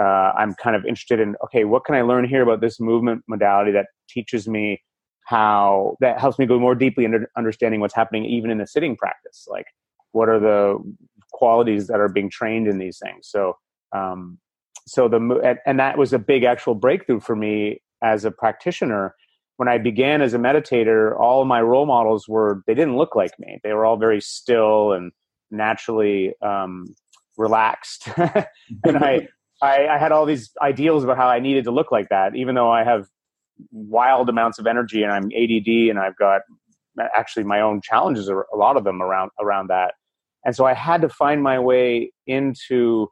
uh, 0.00 0.32
i'm 0.38 0.54
kind 0.54 0.76
of 0.76 0.84
interested 0.84 1.20
in 1.20 1.34
okay 1.44 1.64
what 1.64 1.84
can 1.84 1.94
i 1.94 2.02
learn 2.02 2.24
here 2.26 2.42
about 2.42 2.60
this 2.60 2.78
movement 2.78 3.22
modality 3.26 3.72
that 3.72 3.86
teaches 4.08 4.46
me 4.46 4.80
how 5.26 5.96
that 5.98 6.20
helps 6.20 6.38
me 6.38 6.46
go 6.46 6.58
more 6.58 6.76
deeply 6.76 7.04
into 7.04 7.26
understanding 7.36 7.80
what's 7.80 7.94
happening 7.94 8.24
even 8.24 8.48
in 8.48 8.60
a 8.60 8.66
sitting 8.66 8.96
practice. 8.96 9.46
Like 9.50 9.66
what 10.12 10.28
are 10.28 10.38
the 10.38 10.78
qualities 11.32 11.88
that 11.88 11.98
are 11.98 12.08
being 12.08 12.30
trained 12.30 12.68
in 12.68 12.78
these 12.78 13.00
things? 13.02 13.28
So 13.28 13.56
um, 13.92 14.38
so 14.86 15.08
the 15.08 15.58
and 15.66 15.80
that 15.80 15.98
was 15.98 16.12
a 16.12 16.18
big 16.20 16.44
actual 16.44 16.76
breakthrough 16.76 17.18
for 17.18 17.34
me 17.34 17.82
as 18.02 18.24
a 18.24 18.30
practitioner. 18.30 19.14
When 19.56 19.68
i 19.68 19.78
began 19.78 20.22
as 20.22 20.32
a 20.32 20.38
meditator 20.38 21.18
all 21.18 21.42
of 21.42 21.48
my 21.48 21.60
role 21.60 21.86
models 21.86 22.28
were 22.28 22.62
they 22.68 22.74
didn't 22.74 22.96
look 22.96 23.16
like 23.16 23.32
me. 23.40 23.58
They 23.64 23.72
were 23.72 23.84
all 23.84 23.96
very 23.96 24.20
still 24.20 24.92
and 24.92 25.10
naturally 25.50 26.34
um, 26.40 26.94
relaxed. 27.36 28.08
And 28.84 28.98
I, 28.98 29.28
I 29.62 29.88
i 29.88 29.98
had 29.98 30.12
all 30.12 30.26
these 30.26 30.50
ideals 30.60 31.02
about 31.02 31.16
how 31.16 31.28
i 31.28 31.40
needed 31.40 31.64
to 31.64 31.70
look 31.70 31.90
like 31.90 32.10
that 32.10 32.36
even 32.36 32.54
though 32.54 32.70
i 32.70 32.84
have 32.84 33.08
wild 33.70 34.28
amounts 34.28 34.58
of 34.58 34.66
energy 34.66 35.02
and 35.02 35.12
I'm 35.12 35.24
ADD 35.24 35.90
and 35.90 35.98
I've 35.98 36.16
got 36.16 36.42
actually 37.14 37.44
my 37.44 37.60
own 37.60 37.80
challenges 37.82 38.28
a 38.28 38.56
lot 38.56 38.76
of 38.76 38.84
them 38.84 39.02
around 39.02 39.30
around 39.40 39.68
that. 39.68 39.94
And 40.44 40.54
so 40.54 40.64
I 40.64 40.74
had 40.74 41.02
to 41.02 41.08
find 41.08 41.42
my 41.42 41.58
way 41.58 42.12
into 42.26 43.08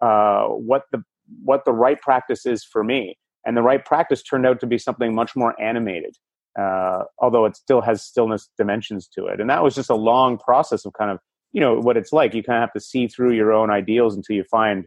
uh, 0.00 0.46
what 0.46 0.84
the 0.92 1.02
what 1.44 1.64
the 1.64 1.72
right 1.72 2.00
practice 2.00 2.46
is 2.46 2.64
for 2.64 2.82
me. 2.82 3.16
And 3.46 3.56
the 3.56 3.62
right 3.62 3.82
practice 3.84 4.22
turned 4.22 4.46
out 4.46 4.60
to 4.60 4.66
be 4.66 4.76
something 4.78 5.14
much 5.14 5.34
more 5.34 5.60
animated 5.60 6.14
uh, 6.58 7.04
although 7.18 7.44
it 7.44 7.56
still 7.56 7.80
has 7.80 8.02
stillness 8.02 8.48
dimensions 8.58 9.08
to 9.08 9.26
it. 9.26 9.40
And 9.40 9.48
that 9.50 9.62
was 9.62 9.74
just 9.74 9.90
a 9.90 9.94
long 9.94 10.38
process 10.38 10.84
of 10.84 10.92
kind 10.94 11.10
of 11.10 11.18
you 11.52 11.60
know 11.60 11.80
what 11.80 11.96
it's 11.96 12.12
like. 12.12 12.34
You 12.34 12.42
kind 12.42 12.58
of 12.58 12.62
have 12.62 12.72
to 12.74 12.80
see 12.80 13.08
through 13.08 13.32
your 13.32 13.52
own 13.52 13.70
ideals 13.70 14.14
until 14.14 14.36
you 14.36 14.44
find 14.44 14.86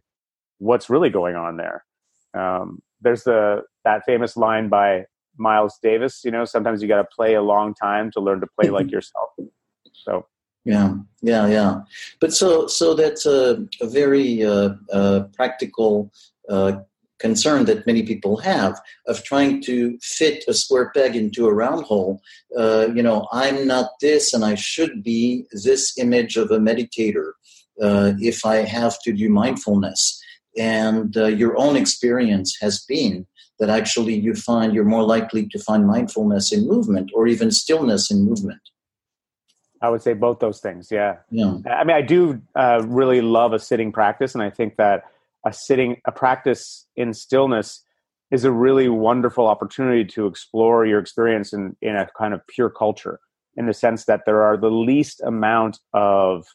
what's 0.60 0.90
really 0.90 1.10
going 1.10 1.36
on 1.36 1.58
there. 1.58 1.84
Um, 2.34 2.82
there's 3.04 3.24
the 3.24 3.64
that 3.84 4.04
famous 4.06 4.36
line 4.38 4.70
by 4.70 5.06
Miles 5.38 5.80
Davis. 5.82 6.22
You 6.24 6.32
know, 6.32 6.46
sometimes 6.46 6.82
you 6.82 6.88
got 6.88 7.02
to 7.02 7.08
play 7.16 7.36
a 7.36 7.42
long 7.42 7.74
time 7.74 8.12
to 8.12 8.20
learn 8.20 8.40
to 8.42 8.48
play 8.60 8.70
like 8.70 8.92
yourself. 8.92 9.30
So 9.94 10.26
yeah, 10.66 10.96
yeah, 11.22 11.48
yeah. 11.48 11.82
But 12.20 12.34
so 12.34 12.68
so 12.68 12.94
that's 12.94 13.26
a, 13.26 13.66
a 13.82 13.88
very 13.88 14.44
uh, 14.44 14.70
uh, 14.92 15.24
practical 15.36 16.12
uh, 16.50 16.80
concern 17.20 17.66
that 17.66 17.86
many 17.88 18.04
people 18.04 18.38
have 18.38 18.80
of 19.08 19.24
trying 19.24 19.62
to 19.62 19.98
fit 20.02 20.44
a 20.48 20.54
square 20.54 20.92
peg 20.96 21.16
into 21.16 21.48
a 21.48 21.54
round 21.54 21.86
hole. 21.86 22.22
Uh, 22.58 22.88
you 22.94 23.04
know, 23.04 23.28
I'm 23.32 23.68
not 23.68 23.92
this, 24.02 24.34
and 24.34 24.44
I 24.44 24.56
should 24.56 25.04
be 25.04 25.46
this 25.52 25.98
image 25.98 26.38
of 26.38 26.52
a 26.52 26.60
meditator 26.60 27.32
uh, 27.82 28.14
if 28.20 28.46
I 28.46 28.58
have 28.58 29.02
to 29.04 29.14
do 29.14 29.30
mindfulness. 29.30 30.22
And 30.58 31.16
uh, 31.18 31.26
your 31.26 31.58
own 31.58 31.76
experience 31.76 32.58
has 32.62 32.84
been 32.88 33.26
that 33.60 33.70
actually 33.70 34.16
you 34.16 34.34
find 34.34 34.74
you're 34.74 34.84
more 34.84 35.04
likely 35.04 35.48
to 35.48 35.60
find 35.60 35.88
mindfulness 35.88 36.52
in 36.52 36.68
movement 36.68 37.12
or 37.14 37.28
even 37.28 37.52
stillness 37.52 38.12
in 38.12 38.24
movement. 38.24 38.62
I 39.82 39.90
would 39.90 40.02
say 40.02 40.14
both 40.14 40.40
those 40.40 40.60
things. 40.60 40.90
Yeah. 40.90 41.18
Yeah. 41.30 41.58
I 41.70 41.84
mean, 41.84 41.96
I 41.96 42.02
do 42.02 42.42
uh, 42.56 42.82
really 42.86 43.22
love 43.22 43.52
a 43.52 43.60
sitting 43.60 43.92
practice, 43.92 44.34
and 44.34 44.42
I 44.42 44.50
think 44.50 44.78
that 44.78 45.04
a 45.46 45.52
sitting 45.52 45.98
a 46.06 46.12
practice 46.12 46.88
in 46.96 47.14
stillness 47.14 47.84
is 48.32 48.46
a 48.46 48.52
really 48.52 48.88
wonderful 48.88 49.46
opportunity 49.46 50.06
to 50.06 50.26
explore 50.26 50.86
your 50.86 51.00
experience 51.00 51.52
in 51.52 51.76
in 51.82 51.98
a 51.98 52.08
kind 52.18 52.34
of 52.34 52.48
pure 52.48 52.70
culture, 52.70 53.20
in 53.58 53.66
the 53.66 53.74
sense 53.74 54.06
that 54.06 54.22
there 54.26 54.42
are 54.42 54.56
the 54.56 54.72
least 54.72 55.22
amount 55.22 55.80
of 55.94 56.46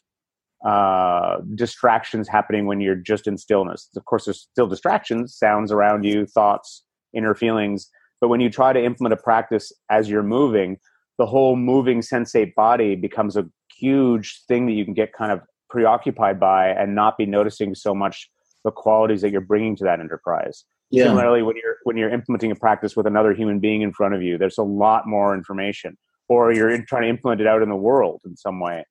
uh, 0.65 1.37
distractions 1.55 2.27
happening 2.27 2.65
when 2.65 2.81
you're 2.81 2.95
just 2.95 3.27
in 3.27 3.37
stillness. 3.37 3.89
Of 3.95 4.05
course, 4.05 4.25
there's 4.25 4.47
still 4.51 4.67
distractions, 4.67 5.35
sounds 5.35 5.71
around 5.71 6.03
you, 6.03 6.25
thoughts, 6.25 6.83
inner 7.13 7.33
feelings. 7.33 7.89
But 8.21 8.27
when 8.27 8.41
you 8.41 8.49
try 8.49 8.73
to 8.73 8.83
implement 8.83 9.13
a 9.13 9.17
practice 9.17 9.71
as 9.89 10.09
you're 10.09 10.23
moving, 10.23 10.77
the 11.17 11.25
whole 11.25 11.55
moving 11.55 12.01
sensate 12.01 12.53
body 12.55 12.95
becomes 12.95 13.37
a 13.37 13.45
huge 13.77 14.41
thing 14.47 14.65
that 14.65 14.73
you 14.73 14.83
can 14.83 14.93
get 14.93 15.13
kind 15.13 15.31
of 15.31 15.41
preoccupied 15.69 16.39
by 16.39 16.69
and 16.69 16.95
not 16.95 17.17
be 17.17 17.25
noticing 17.25 17.75
so 17.75 17.93
much 17.93 18.29
the 18.63 18.71
qualities 18.71 19.21
that 19.21 19.31
you're 19.31 19.41
bringing 19.41 19.75
to 19.77 19.83
that 19.85 19.99
enterprise. 19.99 20.65
Yeah. 20.91 21.05
Similarly, 21.05 21.43
when 21.43 21.55
you're 21.55 21.77
when 21.83 21.97
you're 21.97 22.09
implementing 22.09 22.51
a 22.51 22.55
practice 22.55 22.95
with 22.95 23.05
another 23.05 23.33
human 23.33 23.59
being 23.59 23.81
in 23.81 23.93
front 23.93 24.15
of 24.15 24.23
you, 24.23 24.37
there's 24.37 24.57
a 24.57 24.63
lot 24.63 25.07
more 25.07 25.35
information, 25.35 25.97
or 26.27 26.51
you're 26.51 26.83
trying 26.85 27.03
to 27.03 27.09
implement 27.09 27.41
it 27.41 27.47
out 27.47 27.61
in 27.61 27.69
the 27.69 27.75
world 27.75 28.21
in 28.25 28.35
some 28.35 28.59
way. 28.59 28.83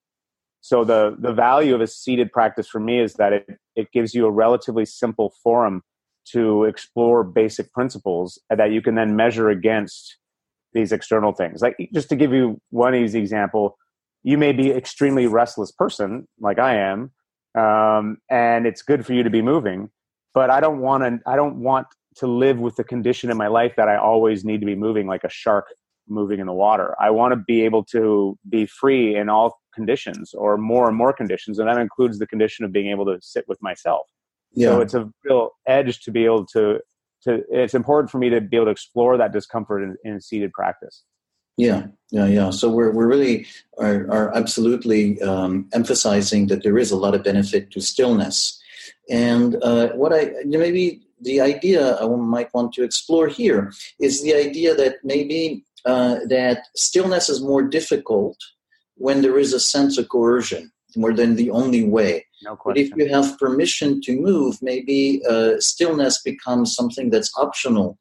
So 0.61 0.83
the 0.83 1.15
the 1.17 1.33
value 1.33 1.73
of 1.73 1.81
a 1.81 1.87
seated 1.87 2.31
practice 2.31 2.67
for 2.67 2.79
me 2.79 2.99
is 2.99 3.13
that 3.15 3.33
it 3.33 3.59
it 3.75 3.91
gives 3.91 4.13
you 4.13 4.25
a 4.25 4.31
relatively 4.31 4.85
simple 4.85 5.33
forum 5.43 5.83
to 6.31 6.65
explore 6.65 7.23
basic 7.23 7.71
principles 7.73 8.39
that 8.49 8.71
you 8.71 8.81
can 8.81 8.95
then 8.95 9.15
measure 9.15 9.49
against 9.49 10.17
these 10.73 10.91
external 10.91 11.31
things. 11.31 11.61
Like 11.61 11.75
just 11.93 12.09
to 12.09 12.15
give 12.15 12.33
you 12.33 12.61
one 12.69 12.93
easy 12.93 13.19
example, 13.19 13.77
you 14.23 14.37
may 14.37 14.51
be 14.51 14.69
extremely 14.71 15.27
restless 15.27 15.71
person 15.71 16.27
like 16.39 16.59
I 16.59 16.75
am, 16.75 17.11
um, 17.55 18.17
and 18.29 18.67
it's 18.67 18.81
good 18.81 19.05
for 19.05 19.13
you 19.13 19.23
to 19.23 19.29
be 19.29 19.41
moving. 19.41 19.89
But 20.33 20.49
I 20.49 20.59
don't 20.59 20.79
want 20.79 21.03
to. 21.03 21.19
I 21.29 21.35
don't 21.35 21.57
want 21.57 21.87
to 22.17 22.27
live 22.27 22.59
with 22.59 22.75
the 22.75 22.83
condition 22.83 23.31
in 23.31 23.37
my 23.37 23.47
life 23.47 23.73
that 23.77 23.87
I 23.87 23.97
always 23.97 24.43
need 24.43 24.59
to 24.59 24.65
be 24.65 24.75
moving 24.75 25.07
like 25.07 25.23
a 25.23 25.29
shark 25.29 25.67
moving 26.07 26.39
in 26.39 26.47
the 26.47 26.53
water. 26.53 26.95
I 26.99 27.11
want 27.11 27.33
to 27.33 27.37
be 27.37 27.63
able 27.63 27.83
to 27.85 28.37
be 28.49 28.65
free 28.65 29.15
in 29.15 29.29
all 29.29 29.57
conditions 29.79 30.25
or 30.33 30.51
more 30.57 30.85
and 30.89 30.97
more 31.03 31.13
conditions, 31.21 31.59
and 31.59 31.67
that 31.69 31.79
includes 31.87 32.15
the 32.19 32.27
condition 32.33 32.61
of 32.65 32.71
being 32.77 32.89
able 32.93 33.05
to 33.11 33.17
sit 33.21 33.45
with 33.47 33.59
myself. 33.69 34.05
Yeah. 34.53 34.69
So 34.69 34.81
it's 34.83 34.95
a 35.01 35.03
real 35.25 35.43
edge 35.77 35.93
to 36.05 36.11
be 36.17 36.23
able 36.25 36.45
to 36.55 36.63
to. 37.23 37.29
It's 37.63 37.77
important 37.81 38.07
for 38.11 38.19
me 38.23 38.29
to 38.35 38.39
be 38.41 38.57
able 38.57 38.69
to 38.71 38.77
explore 38.79 39.13
that 39.17 39.31
discomfort 39.37 39.81
in, 39.85 39.91
in 40.07 40.21
seated 40.21 40.51
practice. 40.59 40.95
Yeah, 41.67 41.81
yeah, 42.17 42.27
yeah. 42.37 42.49
So 42.59 42.65
we're 42.75 42.91
we're 42.95 43.11
really 43.15 43.35
are, 43.85 43.99
are 44.17 44.27
absolutely 44.41 45.21
um, 45.31 45.53
emphasizing 45.79 46.47
that 46.47 46.61
there 46.63 46.77
is 46.83 46.91
a 46.91 47.01
lot 47.03 47.15
of 47.15 47.21
benefit 47.31 47.63
to 47.71 47.79
stillness, 47.81 48.37
and 49.09 49.49
uh, 49.69 49.89
what 50.01 50.11
I 50.19 50.21
maybe 50.45 50.85
the 51.29 51.41
idea 51.53 51.81
I 52.03 52.07
might 52.35 52.53
want 52.53 52.73
to 52.73 52.83
explore 52.89 53.27
here 53.27 53.61
is 53.99 54.23
the 54.23 54.33
idea 54.47 54.71
that 54.81 54.93
maybe 55.03 55.65
uh, 55.85 56.15
that 56.35 56.59
stillness 56.75 57.29
is 57.29 57.41
more 57.51 57.63
difficult 57.77 58.37
when 58.99 59.21
there 59.21 59.39
is 59.39 59.53
a 59.53 59.59
sense 59.59 59.97
of 59.97 60.09
coercion 60.09 60.71
more 60.95 61.13
than 61.13 61.35
the 61.35 61.49
only 61.49 61.83
way. 61.83 62.25
No 62.43 62.57
but 62.63 62.77
if 62.77 62.89
you 62.95 63.09
have 63.09 63.37
permission 63.37 64.01
to 64.01 64.19
move, 64.19 64.61
maybe 64.61 65.21
uh, 65.27 65.59
stillness 65.59 66.21
becomes 66.21 66.75
something 66.75 67.09
that's 67.09 67.31
optional 67.37 67.97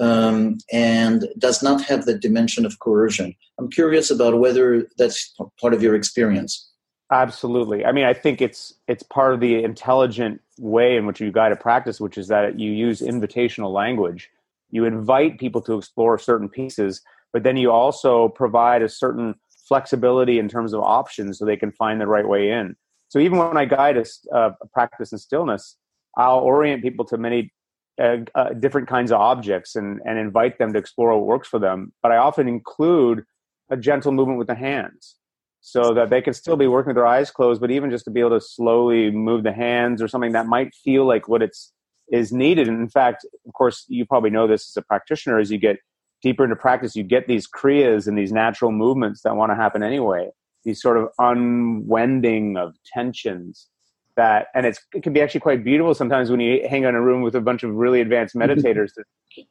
um, 0.00 0.58
and 0.72 1.28
does 1.38 1.62
not 1.62 1.82
have 1.84 2.04
the 2.04 2.18
dimension 2.18 2.64
of 2.64 2.78
coercion. 2.78 3.34
I'm 3.58 3.70
curious 3.70 4.10
about 4.10 4.38
whether 4.38 4.88
that's 4.96 5.34
part 5.60 5.74
of 5.74 5.82
your 5.82 5.94
experience. 5.94 6.68
Absolutely. 7.10 7.84
I 7.84 7.92
mean, 7.92 8.04
I 8.04 8.14
think 8.14 8.40
it's 8.40 8.72
it's 8.88 9.02
part 9.02 9.34
of 9.34 9.40
the 9.40 9.62
intelligent 9.62 10.40
way 10.58 10.96
in 10.96 11.04
which 11.06 11.20
you 11.20 11.30
guide 11.30 11.52
a 11.52 11.56
practice, 11.56 12.00
which 12.00 12.16
is 12.16 12.28
that 12.28 12.58
you 12.58 12.70
use 12.70 13.00
invitational 13.00 13.72
language. 13.72 14.30
You 14.70 14.86
invite 14.86 15.38
people 15.38 15.60
to 15.62 15.76
explore 15.76 16.18
certain 16.18 16.48
pieces, 16.48 17.02
but 17.32 17.42
then 17.42 17.58
you 17.58 17.70
also 17.70 18.28
provide 18.28 18.80
a 18.80 18.88
certain 18.88 19.34
flexibility 19.72 20.38
in 20.38 20.48
terms 20.48 20.74
of 20.74 20.80
options 20.82 21.38
so 21.38 21.46
they 21.46 21.56
can 21.56 21.72
find 21.72 21.98
the 21.98 22.06
right 22.06 22.28
way 22.28 22.50
in. 22.50 22.76
So 23.08 23.18
even 23.18 23.38
when 23.38 23.56
I 23.56 23.64
guide 23.64 23.96
a, 23.96 24.50
practice 24.74 25.12
in 25.12 25.18
stillness, 25.18 25.78
I'll 26.18 26.40
orient 26.40 26.82
people 26.82 27.06
to 27.06 27.16
many 27.16 27.50
uh, 27.98 28.18
uh, 28.34 28.50
different 28.64 28.86
kinds 28.86 29.10
of 29.12 29.18
objects 29.18 29.74
and, 29.76 29.98
and 30.04 30.18
invite 30.18 30.58
them 30.58 30.74
to 30.74 30.78
explore 30.78 31.10
what 31.14 31.26
works 31.26 31.48
for 31.48 31.58
them. 31.58 31.78
But 32.02 32.12
I 32.12 32.18
often 32.18 32.48
include 32.48 33.24
a 33.70 33.78
gentle 33.78 34.12
movement 34.12 34.38
with 34.38 34.48
the 34.48 34.54
hands 34.54 35.16
so 35.62 35.94
that 35.94 36.10
they 36.10 36.20
can 36.20 36.34
still 36.34 36.56
be 36.56 36.66
working 36.66 36.90
with 36.90 36.96
their 36.96 37.06
eyes 37.06 37.30
closed, 37.30 37.60
but 37.62 37.70
even 37.70 37.90
just 37.90 38.04
to 38.04 38.10
be 38.10 38.20
able 38.20 38.38
to 38.38 38.44
slowly 38.44 39.10
move 39.10 39.42
the 39.42 39.52
hands 39.52 40.02
or 40.02 40.08
something 40.08 40.32
that 40.32 40.46
might 40.46 40.70
feel 40.84 41.06
like 41.06 41.28
what 41.28 41.40
it's 41.40 41.72
is 42.10 42.30
needed. 42.30 42.68
And 42.68 42.78
in 42.78 42.90
fact, 42.90 43.24
of 43.46 43.52
course, 43.54 43.86
you 43.88 44.04
probably 44.04 44.28
know 44.36 44.46
this 44.46 44.68
as 44.70 44.76
a 44.76 44.82
practitioner 44.82 45.38
as 45.38 45.50
you 45.50 45.56
get 45.56 45.78
deeper 46.22 46.44
into 46.44 46.56
practice, 46.56 46.96
you 46.96 47.02
get 47.02 47.26
these 47.26 47.46
kriyas 47.48 48.06
and 48.06 48.16
these 48.16 48.32
natural 48.32 48.70
movements 48.70 49.22
that 49.22 49.36
want 49.36 49.50
to 49.50 49.56
happen 49.56 49.82
anyway. 49.82 50.30
These 50.64 50.80
sort 50.80 50.96
of 50.96 51.08
unwending 51.18 52.56
of 52.56 52.74
tensions 52.86 53.68
that, 54.16 54.46
and 54.54 54.64
it's, 54.66 54.80
it 54.94 55.02
can 55.02 55.12
be 55.12 55.20
actually 55.20 55.40
quite 55.40 55.64
beautiful 55.64 55.94
sometimes 55.94 56.30
when 56.30 56.38
you 56.38 56.66
hang 56.68 56.84
out 56.84 56.90
in 56.90 56.94
a 56.94 57.02
room 57.02 57.22
with 57.22 57.34
a 57.34 57.40
bunch 57.40 57.62
of 57.62 57.74
really 57.74 58.00
advanced 58.00 58.36
mm-hmm. 58.36 58.50
meditators. 58.50 58.90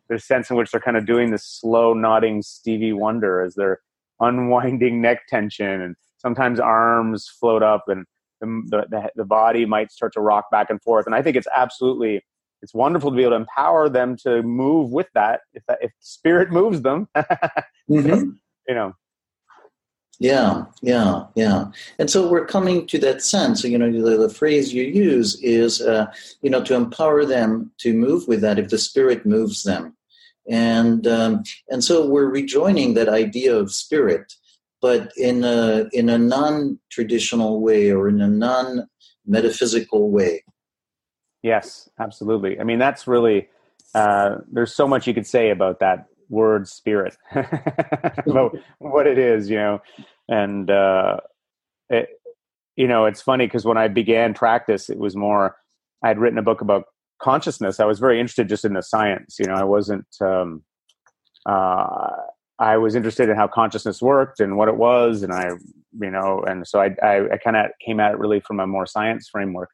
there's 0.08 0.24
a 0.24 0.26
sense 0.26 0.50
in 0.50 0.56
which 0.56 0.72
they're 0.72 0.80
kind 0.80 0.98
of 0.98 1.06
doing 1.06 1.32
this 1.32 1.46
slow 1.46 1.94
nodding 1.94 2.42
Stevie 2.42 2.94
Wonder 2.94 3.42
as 3.42 3.56
they're 3.56 3.82
unwinding 4.20 5.02
neck 5.02 5.28
tension, 5.28 5.82
and 5.82 5.96
sometimes 6.18 6.60
arms 6.60 7.28
float 7.28 7.64
up, 7.64 7.86
and 7.88 8.06
the, 8.40 8.86
the, 8.90 9.12
the 9.16 9.26
body 9.26 9.66
might 9.66 9.92
start 9.92 10.14
to 10.14 10.22
rock 10.22 10.46
back 10.52 10.70
and 10.70 10.82
forth. 10.82 11.06
And 11.06 11.16
I 11.16 11.22
think 11.22 11.36
it's 11.36 11.48
absolutely 11.56 12.24
it's 12.62 12.74
wonderful 12.74 13.12
to 13.12 13.16
be 13.16 13.24
able 13.24 13.32
to 13.32 13.38
empower 13.38 13.90
them 13.90 14.16
to 14.18 14.42
move 14.44 14.92
with 14.92 15.08
that 15.14 15.42
if 15.54 15.64
that 15.68 15.80
if 15.82 15.92
spirit 16.00 16.52
moves 16.60 16.82
them. 16.82 17.08
Mm-hmm. 17.16 18.32
you 18.68 18.76
know. 18.76 18.94
Yeah 20.20 20.66
yeah 20.82 21.26
yeah. 21.36 21.66
And 21.98 22.10
so 22.10 22.30
we're 22.30 22.46
coming 22.46 22.86
to 22.88 23.00
that 23.00 23.22
sense 23.22 23.64
you 23.64 23.78
know 23.78 23.92
the, 23.92 24.18
the 24.18 24.30
phrase 24.30 24.74
you 24.74 24.84
use 24.84 25.42
is 25.42 25.82
uh, 25.82 26.06
you 26.42 26.50
know 26.50 26.64
to 26.64 26.76
empower 26.76 27.26
them 27.26 27.72
to 27.80 27.94
move 27.94 28.28
with 28.28 28.42
that 28.42 28.60
if 28.60 28.70
the 28.70 28.78
spirit 28.78 29.26
moves 29.26 29.64
them. 29.64 29.96
And 30.50 31.08
um, 31.08 31.44
and 31.70 31.84
so 31.84 32.08
we're 32.08 32.30
rejoining 32.30 32.94
that 32.94 33.10
idea 33.10 33.56
of 33.56 33.72
spirit 33.72 34.34
but 34.82 35.12
in 35.16 35.44
a 35.44 35.88
in 35.94 36.10
a 36.10 36.18
non-traditional 36.18 37.62
way 37.62 37.92
or 37.92 38.10
in 38.10 38.20
a 38.20 38.28
non-metaphysical 38.28 40.10
way 40.10 40.44
Yes, 41.44 41.90
absolutely. 42.00 42.60
I 42.60 42.64
mean, 42.64 42.80
that's 42.80 43.08
really 43.08 43.50
uh, 43.94 44.38
there's 44.52 44.74
so 44.74 44.88
much 44.88 45.08
you 45.08 45.14
could 45.14 45.28
say 45.28 45.50
about 45.50 45.80
that 45.80 46.06
word 46.30 46.68
spirit, 46.68 47.18
about 47.36 48.58
what 48.80 49.08
it 49.08 49.18
is, 49.18 49.50
you 49.50 49.58
know, 49.58 49.82
and 50.30 50.70
uh, 50.70 51.18
it, 51.90 52.10
you 52.76 52.88
know, 52.88 53.06
it's 53.06 53.22
funny 53.22 53.46
because 53.46 53.66
when 53.66 53.78
I 53.78 53.88
began 53.88 54.34
practice, 54.34 54.90
it 54.90 54.98
was 54.98 55.16
more 55.16 55.58
I 56.04 56.08
had 56.08 56.20
written 56.20 56.40
a 56.40 56.44
book 56.44 56.62
about 56.62 56.86
consciousness. 57.22 57.80
I 57.80 57.86
was 57.86 58.00
very 58.00 58.20
interested 58.20 58.50
just 58.50 58.66
in 58.66 58.74
the 58.74 58.82
science, 58.82 59.38
you 59.40 59.46
know. 59.46 59.54
I 59.54 59.64
wasn't. 59.64 60.08
Um, 60.22 60.64
uh, 61.46 62.10
I 62.60 62.78
was 62.78 62.96
interested 62.96 63.28
in 63.28 63.36
how 63.36 63.48
consciousness 63.48 64.02
worked 64.02 64.40
and 64.40 64.56
what 64.56 64.68
it 64.70 64.78
was, 64.78 65.24
and 65.24 65.34
I, 65.34 65.50
you 66.00 66.12
know, 66.12 66.44
and 66.48 66.66
so 66.68 66.80
I, 66.80 66.96
I, 67.04 67.34
I 67.34 67.38
kind 67.38 67.58
of 67.58 67.72
came 67.84 68.00
at 68.00 68.14
it 68.14 68.20
really 68.20 68.40
from 68.40 68.60
a 68.60 68.68
more 68.68 68.86
science 68.86 69.28
framework 69.28 69.70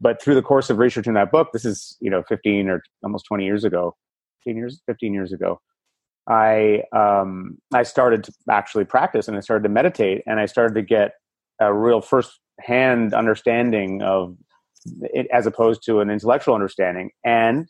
but 0.00 0.22
through 0.22 0.34
the 0.34 0.42
course 0.42 0.70
of 0.70 0.78
researching 0.78 1.14
that 1.14 1.30
book, 1.30 1.48
this 1.52 1.64
is 1.64 1.96
you 2.00 2.10
know 2.10 2.22
15 2.28 2.68
or 2.68 2.82
almost 3.02 3.26
20 3.26 3.44
years 3.44 3.64
ago, 3.64 3.96
15 4.44 4.56
years, 4.56 4.80
15 4.86 5.14
years 5.14 5.32
ago, 5.32 5.60
I 6.28 6.84
um, 6.92 7.58
I 7.72 7.82
started 7.82 8.24
to 8.24 8.32
actually 8.50 8.84
practice 8.84 9.28
and 9.28 9.36
I 9.36 9.40
started 9.40 9.62
to 9.64 9.68
meditate 9.68 10.22
and 10.26 10.40
I 10.40 10.46
started 10.46 10.74
to 10.74 10.82
get 10.82 11.12
a 11.60 11.72
real 11.72 12.00
first 12.00 12.38
hand 12.60 13.14
understanding 13.14 14.02
of 14.02 14.36
it, 15.02 15.26
as 15.32 15.46
opposed 15.46 15.82
to 15.86 16.00
an 16.00 16.10
intellectual 16.10 16.54
understanding. 16.54 17.10
And 17.24 17.68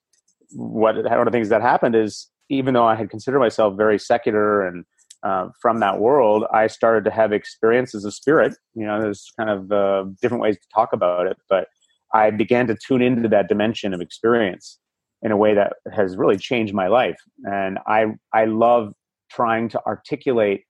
what 0.52 0.96
one 0.96 1.06
of 1.06 1.24
the 1.24 1.30
things 1.30 1.48
that 1.48 1.62
happened 1.62 1.94
is 1.94 2.28
even 2.48 2.74
though 2.74 2.86
I 2.86 2.96
had 2.96 3.10
considered 3.10 3.38
myself 3.38 3.76
very 3.76 3.98
secular 3.98 4.66
and 4.66 4.84
uh, 5.22 5.48
from 5.60 5.80
that 5.80 5.98
world, 5.98 6.44
I 6.52 6.66
started 6.66 7.04
to 7.04 7.10
have 7.10 7.32
experiences 7.32 8.04
of 8.04 8.14
spirit. 8.14 8.54
You 8.74 8.86
know, 8.86 9.00
there's 9.00 9.30
kind 9.38 9.50
of 9.50 9.70
uh, 9.70 10.04
different 10.22 10.42
ways 10.42 10.56
to 10.56 10.66
talk 10.74 10.92
about 10.92 11.26
it, 11.26 11.36
but 11.48 11.68
I 12.14 12.30
began 12.30 12.66
to 12.68 12.76
tune 12.76 13.02
into 13.02 13.28
that 13.28 13.48
dimension 13.48 13.94
of 13.94 14.00
experience 14.00 14.78
in 15.22 15.32
a 15.32 15.36
way 15.36 15.54
that 15.54 15.74
has 15.92 16.16
really 16.16 16.38
changed 16.38 16.74
my 16.74 16.88
life. 16.88 17.18
And 17.44 17.78
I 17.86 18.06
I 18.32 18.46
love 18.46 18.92
trying 19.30 19.68
to 19.70 19.80
articulate 19.86 20.64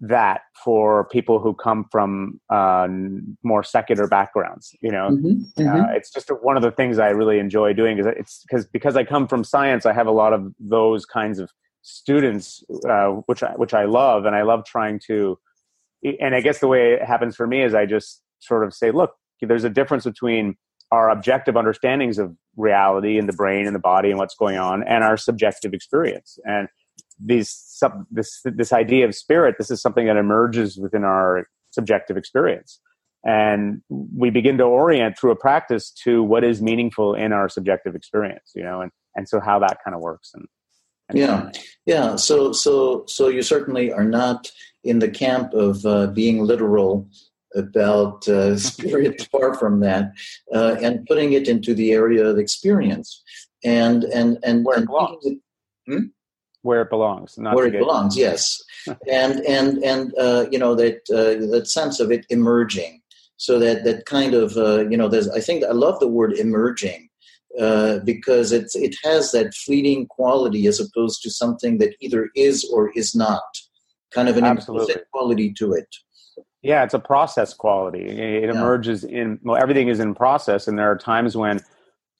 that 0.00 0.40
for 0.64 1.04
people 1.08 1.38
who 1.38 1.52
come 1.54 1.84
from 1.90 2.40
uh, 2.50 2.88
more 3.42 3.62
secular 3.62 4.06
backgrounds. 4.06 4.74
You 4.80 4.90
know, 4.90 5.10
mm-hmm, 5.10 5.62
mm-hmm. 5.62 5.82
Uh, 5.82 5.94
it's 5.94 6.10
just 6.10 6.30
one 6.42 6.56
of 6.56 6.62
the 6.62 6.70
things 6.70 6.98
I 6.98 7.08
really 7.08 7.38
enjoy 7.38 7.72
doing. 7.74 7.98
Is 7.98 8.06
it's 8.06 8.44
because 8.48 8.66
because 8.66 8.96
I 8.96 9.04
come 9.04 9.28
from 9.28 9.44
science, 9.44 9.86
I 9.86 9.92
have 9.92 10.06
a 10.06 10.12
lot 10.12 10.32
of 10.32 10.52
those 10.58 11.04
kinds 11.04 11.38
of 11.38 11.50
students, 11.82 12.62
uh, 12.88 13.08
which 13.26 13.42
I, 13.42 13.52
which 13.52 13.74
I 13.74 13.84
love, 13.84 14.24
and 14.24 14.34
I 14.34 14.42
love 14.42 14.64
trying 14.64 15.00
to. 15.06 15.38
And 16.20 16.34
I 16.34 16.40
guess 16.40 16.60
the 16.60 16.68
way 16.68 16.94
it 16.94 17.02
happens 17.04 17.36
for 17.36 17.46
me 17.46 17.62
is 17.62 17.74
I 17.74 17.84
just 17.84 18.22
sort 18.38 18.64
of 18.64 18.72
say, 18.72 18.90
look, 18.90 19.12
there's 19.46 19.64
a 19.64 19.70
difference 19.70 20.04
between 20.04 20.56
our 20.90 21.10
objective 21.10 21.56
understandings 21.56 22.18
of 22.18 22.34
reality 22.56 23.18
and 23.18 23.28
the 23.28 23.32
brain 23.32 23.66
and 23.66 23.74
the 23.74 23.80
body 23.80 24.10
and 24.10 24.18
what's 24.18 24.34
going 24.34 24.58
on, 24.58 24.82
and 24.84 25.04
our 25.04 25.16
subjective 25.16 25.72
experience. 25.72 26.38
And 26.44 26.68
these 27.22 27.78
this 28.10 28.40
this 28.44 28.72
idea 28.72 29.06
of 29.06 29.14
spirit 29.14 29.56
this 29.58 29.70
is 29.70 29.80
something 29.80 30.06
that 30.06 30.16
emerges 30.16 30.78
within 30.78 31.04
our 31.04 31.46
subjective 31.70 32.16
experience. 32.16 32.80
And 33.22 33.82
we 33.90 34.30
begin 34.30 34.56
to 34.58 34.64
orient 34.64 35.18
through 35.18 35.32
a 35.32 35.36
practice 35.36 35.90
to 36.04 36.22
what 36.22 36.42
is 36.42 36.62
meaningful 36.62 37.14
in 37.14 37.34
our 37.34 37.48
subjective 37.50 37.94
experience 37.94 38.52
you 38.54 38.62
know 38.62 38.80
and 38.80 38.90
and 39.14 39.28
so 39.28 39.40
how 39.40 39.58
that 39.58 39.78
kind 39.84 39.94
of 39.94 40.00
works 40.00 40.30
and, 40.34 40.46
and 41.10 41.18
yeah. 41.18 41.50
yeah. 41.86 42.16
So 42.16 42.52
so 42.52 43.04
so 43.06 43.28
you 43.28 43.42
certainly 43.42 43.92
are 43.92 44.04
not 44.04 44.50
in 44.84 45.00
the 45.00 45.10
camp 45.10 45.52
of 45.52 45.84
uh, 45.84 46.06
being 46.08 46.44
literal 46.44 47.08
about 47.54 48.26
uh, 48.28 48.56
spirit 48.70 49.28
far 49.30 49.54
from 49.54 49.80
that 49.80 50.12
uh, 50.54 50.76
and 50.80 51.06
putting 51.06 51.32
it 51.32 51.48
into 51.48 51.74
the 51.74 51.92
area 51.92 52.24
of 52.24 52.38
experience 52.38 53.22
and 53.64 54.04
and 54.04 54.38
and, 54.42 54.64
Where 54.64 54.78
and 54.78 55.40
hmm? 55.86 56.06
where 56.62 56.82
it 56.82 56.90
belongs. 56.90 57.38
Not 57.38 57.54
where 57.54 57.66
it 57.66 57.78
belongs, 57.78 58.16
yes, 58.16 58.62
and 59.10 59.40
and 59.46 59.82
and 59.84 60.12
uh, 60.18 60.46
you 60.50 60.58
know 60.58 60.74
that 60.74 60.98
uh, 61.10 61.46
that 61.52 61.68
sense 61.68 62.00
of 62.00 62.10
it 62.10 62.26
emerging. 62.30 63.00
So 63.36 63.58
that 63.58 63.84
that 63.84 64.04
kind 64.04 64.34
of 64.34 64.56
uh, 64.56 64.88
you 64.88 64.96
know, 64.96 65.08
there's 65.08 65.28
I 65.28 65.40
think 65.40 65.64
I 65.64 65.72
love 65.72 65.98
the 66.00 66.08
word 66.08 66.34
emerging 66.34 67.08
uh, 67.58 67.98
because 68.00 68.52
it's 68.52 68.76
it 68.76 68.94
has 69.02 69.32
that 69.32 69.54
fleeting 69.54 70.06
quality 70.06 70.66
as 70.66 70.80
opposed 70.80 71.22
to 71.22 71.30
something 71.30 71.78
that 71.78 71.94
either 72.00 72.30
is 72.36 72.68
or 72.72 72.90
is 72.94 73.14
not, 73.14 73.42
kind 74.12 74.28
of 74.28 74.36
an 74.36 74.44
implicit 74.44 75.04
quality 75.12 75.52
to 75.54 75.72
it. 75.72 75.88
Yeah, 76.62 76.84
it's 76.84 76.94
a 76.94 76.98
process 76.98 77.54
quality. 77.54 78.04
It 78.06 78.44
yeah. 78.44 78.50
emerges 78.50 79.04
in 79.04 79.38
well, 79.42 79.60
everything 79.60 79.88
is 79.88 79.98
in 79.98 80.14
process, 80.14 80.68
and 80.68 80.78
there 80.78 80.90
are 80.90 80.98
times 80.98 81.36
when 81.36 81.60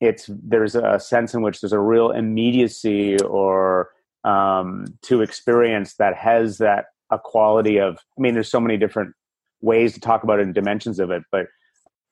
it's 0.01 0.31
there's 0.43 0.75
a 0.75 0.99
sense 0.99 1.35
in 1.35 1.43
which 1.43 1.61
there's 1.61 1.73
a 1.73 1.79
real 1.79 2.11
immediacy 2.11 3.19
or 3.21 3.91
um, 4.25 4.87
to 5.03 5.23
experience 5.23 5.95
that 5.95 6.17
has 6.17 6.59
that 6.59 6.87
a 7.11 7.19
quality 7.19 7.79
of 7.79 7.99
i 8.19 8.21
mean 8.21 8.35
there's 8.35 8.51
so 8.51 8.61
many 8.61 8.77
different 8.77 9.15
ways 9.61 9.93
to 9.95 10.01
talk 10.01 10.23
about 10.23 10.39
it 10.39 10.43
and 10.43 10.55
dimensions 10.55 10.99
of 11.01 11.11
it 11.11 11.23
but 11.33 11.47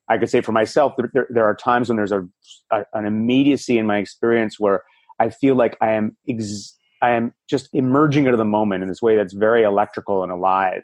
i 0.09 0.17
could 0.17 0.29
say 0.29 0.41
for 0.41 0.51
myself 0.51 0.93
there, 1.13 1.27
there 1.29 1.45
are 1.45 1.55
times 1.55 1.89
when 1.89 1.95
there's 1.95 2.11
a, 2.11 2.27
a, 2.71 2.83
an 2.93 3.05
immediacy 3.05 3.77
in 3.77 3.85
my 3.85 3.97
experience 3.97 4.59
where 4.59 4.83
i 5.19 5.29
feel 5.29 5.55
like 5.55 5.77
i 5.81 5.91
am 5.91 6.17
ex- 6.27 6.77
i 7.01 7.11
am 7.11 7.33
just 7.49 7.69
emerging 7.73 8.25
into 8.25 8.37
the 8.37 8.45
moment 8.45 8.83
in 8.83 8.89
this 8.89 9.01
way 9.01 9.15
that's 9.15 9.33
very 9.33 9.63
electrical 9.63 10.21
and 10.21 10.31
alive 10.31 10.83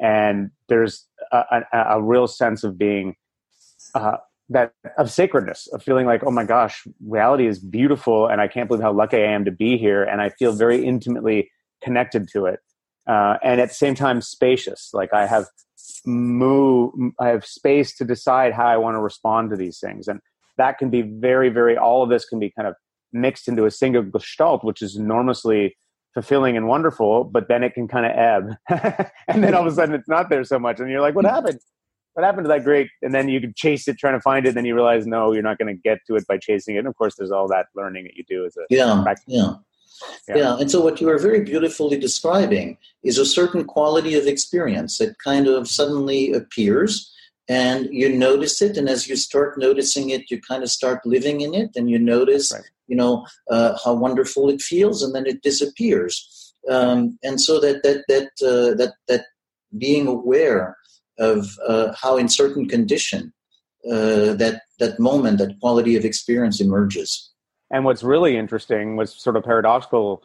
and 0.00 0.50
there's 0.68 1.06
a, 1.30 1.62
a, 1.72 1.78
a 1.96 2.02
real 2.02 2.26
sense 2.26 2.64
of 2.64 2.78
being 2.78 3.14
uh, 3.94 4.16
that 4.50 4.72
of 4.98 5.10
sacredness 5.10 5.68
of 5.68 5.82
feeling 5.82 6.06
like 6.06 6.22
oh 6.26 6.30
my 6.30 6.44
gosh 6.44 6.86
reality 7.06 7.46
is 7.46 7.58
beautiful 7.58 8.26
and 8.26 8.40
i 8.40 8.48
can't 8.48 8.68
believe 8.68 8.82
how 8.82 8.92
lucky 8.92 9.16
i 9.16 9.20
am 9.20 9.44
to 9.44 9.50
be 9.50 9.78
here. 9.78 10.02
And 10.02 10.20
i 10.20 10.28
feel 10.28 10.52
very 10.52 10.84
intimately 10.84 11.50
connected 11.82 12.28
to 12.32 12.46
it. 12.46 12.60
Uh, 13.06 13.38
and 13.42 13.60
at 13.60 13.68
the 13.68 13.74
same 13.74 13.94
time 13.94 14.20
spacious. 14.20 14.90
Like 14.92 15.12
i 15.14 15.26
have 15.26 15.46
move 16.04 16.92
i 17.18 17.28
have 17.28 17.44
space 17.44 17.94
to 17.96 18.04
decide 18.04 18.52
how 18.52 18.66
i 18.66 18.76
want 18.76 18.94
to 18.96 19.00
respond 19.00 19.50
to 19.50 19.56
these 19.56 19.78
things. 19.78 20.08
And 20.08 20.20
that 20.58 20.78
can 20.78 20.90
be 20.90 21.02
very 21.02 21.48
very 21.48 21.76
all 21.76 22.02
of 22.02 22.10
this 22.10 22.24
can 22.24 22.38
be 22.38 22.50
kind 22.50 22.66
of 22.66 22.74
mixed 23.12 23.48
into 23.48 23.64
a 23.64 23.70
single 23.70 24.02
gestalt 24.02 24.64
which 24.64 24.82
is 24.82 24.96
enormously 24.96 25.76
fulfilling 26.14 26.56
and 26.56 26.66
wonderful 26.66 27.24
but 27.24 27.48
then 27.48 27.62
it 27.62 27.74
can 27.74 27.86
kind 27.86 28.06
of 28.06 28.12
ebb 28.12 28.56
and 29.28 29.44
then 29.44 29.54
all 29.54 29.66
of 29.66 29.72
a 29.72 29.74
sudden 29.74 29.94
it's 29.94 30.08
not 30.08 30.28
there 30.28 30.44
so 30.44 30.58
much 30.58 30.80
and 30.80 30.90
you're 30.90 31.00
like 31.00 31.14
what 31.14 31.24
happened 31.24 31.58
what 32.14 32.24
happened 32.24 32.44
to 32.44 32.48
that 32.48 32.64
great 32.64 32.88
and 33.02 33.14
then 33.14 33.28
you 33.28 33.40
could 33.40 33.54
chase 33.54 33.86
it 33.86 33.96
trying 33.98 34.14
to 34.14 34.20
find 34.20 34.44
it 34.44 34.50
And 34.50 34.58
then 34.58 34.64
you 34.64 34.74
realize 34.74 35.06
no 35.06 35.32
you're 35.32 35.42
not 35.42 35.58
going 35.58 35.74
to 35.74 35.80
get 35.80 35.98
to 36.08 36.16
it 36.16 36.26
by 36.26 36.38
chasing 36.38 36.74
it 36.74 36.80
and 36.80 36.88
of 36.88 36.96
course 36.96 37.14
there's 37.16 37.30
all 37.30 37.48
that 37.48 37.66
learning 37.74 38.04
that 38.04 38.14
you 38.14 38.24
do 38.28 38.44
as 38.44 38.56
a 38.56 38.62
yeah 38.70 39.04
yeah 39.26 39.54
yeah. 40.28 40.36
yeah. 40.36 40.56
and 40.58 40.70
so 40.70 40.80
what 40.80 41.00
you 41.00 41.08
are 41.10 41.18
very 41.18 41.42
beautifully 41.42 41.98
describing 41.98 42.78
is 43.02 43.18
a 43.18 43.26
certain 43.26 43.64
quality 43.64 44.14
of 44.14 44.26
experience 44.26 44.98
that 44.98 45.18
kind 45.18 45.46
of 45.46 45.68
suddenly 45.68 46.32
appears 46.32 47.12
and 47.48 47.88
you 47.90 48.08
notice 48.08 48.62
it 48.62 48.76
and 48.76 48.88
as 48.88 49.08
you 49.08 49.16
start 49.16 49.58
noticing 49.58 50.10
it 50.10 50.30
you 50.30 50.40
kind 50.40 50.62
of 50.62 50.70
start 50.70 51.04
living 51.04 51.40
in 51.42 51.54
it 51.54 51.70
and 51.76 51.90
you 51.90 51.98
notice 51.98 52.52
right. 52.52 52.62
You 52.90 52.96
know 52.96 53.26
uh, 53.50 53.72
how 53.82 53.94
wonderful 53.94 54.50
it 54.50 54.60
feels 54.60 55.02
and 55.02 55.14
then 55.14 55.26
it 55.26 55.42
disappears 55.42 56.14
um, 56.68 57.18
and 57.22 57.40
so 57.40 57.58
that 57.60 57.82
that 57.82 58.04
that 58.08 58.28
uh, 58.46 58.74
that 58.76 58.92
that 59.08 59.24
being 59.78 60.06
aware 60.06 60.76
of 61.18 61.48
uh, 61.66 61.92
how 62.00 62.16
in 62.16 62.28
certain 62.28 62.68
condition 62.68 63.32
uh, 63.90 64.34
that 64.34 64.62
that 64.78 64.98
moment, 64.98 65.38
that 65.38 65.58
quality 65.60 65.96
of 65.96 66.04
experience 66.04 66.60
emerges. 66.60 67.30
And 67.70 67.84
what's 67.84 68.02
really 68.02 68.36
interesting, 68.36 68.96
what's 68.96 69.22
sort 69.22 69.36
of 69.36 69.44
paradoxical, 69.44 70.22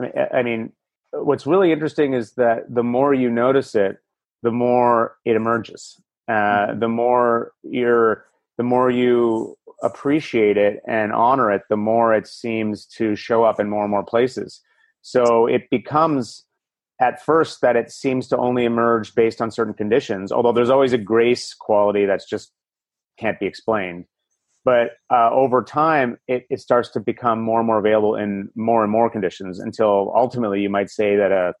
I 0.00 0.02
mean, 0.02 0.12
I 0.32 0.42
mean, 0.42 0.72
what's 1.12 1.46
really 1.46 1.70
interesting 1.70 2.14
is 2.14 2.32
that 2.32 2.64
the 2.68 2.82
more 2.82 3.12
you 3.12 3.30
notice 3.30 3.74
it, 3.74 3.98
the 4.42 4.50
more 4.50 5.16
it 5.24 5.36
emerges. 5.36 6.00
Uh, 6.28 6.32
mm-hmm. 6.32 6.80
the 6.80 6.88
more 6.88 7.52
you're, 7.62 8.24
the 8.56 8.62
more 8.62 8.90
you 8.90 9.56
appreciate 9.82 10.56
it 10.56 10.80
and 10.86 11.12
honor 11.12 11.50
it, 11.50 11.62
the 11.68 11.76
more 11.76 12.14
it 12.14 12.26
seems 12.26 12.86
to 12.86 13.14
show 13.14 13.44
up 13.44 13.60
in 13.60 13.68
more 13.68 13.82
and 13.82 13.90
more 13.90 14.04
places. 14.04 14.60
So 15.02 15.46
it 15.46 15.68
becomes 15.70 16.44
at 17.00 17.22
first 17.24 17.60
that 17.62 17.74
it 17.74 17.90
seems 17.90 18.28
to 18.28 18.36
only 18.36 18.64
emerge 18.64 19.14
based 19.14 19.42
on 19.42 19.50
certain 19.50 19.74
conditions, 19.74 20.30
although 20.30 20.52
there's 20.52 20.70
always 20.70 20.92
a 20.92 20.98
grace 20.98 21.52
quality 21.52 22.06
that's 22.06 22.28
just 22.28 22.52
can't 23.18 23.40
be 23.40 23.46
explained. 23.46 24.04
But 24.64 24.92
uh, 25.10 25.30
over 25.32 25.64
time, 25.64 26.18
it, 26.28 26.46
it 26.48 26.60
starts 26.60 26.88
to 26.90 27.00
become 27.00 27.40
more 27.40 27.58
and 27.58 27.66
more 27.66 27.78
available 27.78 28.14
in 28.14 28.48
more 28.54 28.84
and 28.84 28.92
more 28.92 29.10
conditions 29.10 29.58
until 29.58 30.12
ultimately 30.14 30.60
you 30.60 30.70
might 30.70 30.88
say 30.88 31.16
that 31.16 31.32
a 31.32 31.54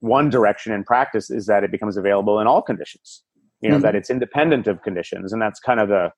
one 0.00 0.30
direction 0.30 0.72
in 0.72 0.84
practice 0.84 1.28
is 1.30 1.46
that 1.46 1.64
it 1.64 1.70
becomes 1.70 1.96
available 1.98 2.40
in 2.40 2.46
all 2.46 2.62
conditions. 2.62 3.22
You 3.60 3.68
know 3.68 3.76
mm-hmm. 3.76 3.82
that 3.82 3.96
it's 3.96 4.08
independent 4.08 4.66
of 4.66 4.82
conditions, 4.82 5.32
and 5.32 5.42
that's 5.42 5.60
kind 5.60 5.80
of 5.80 5.88
the 5.88 6.12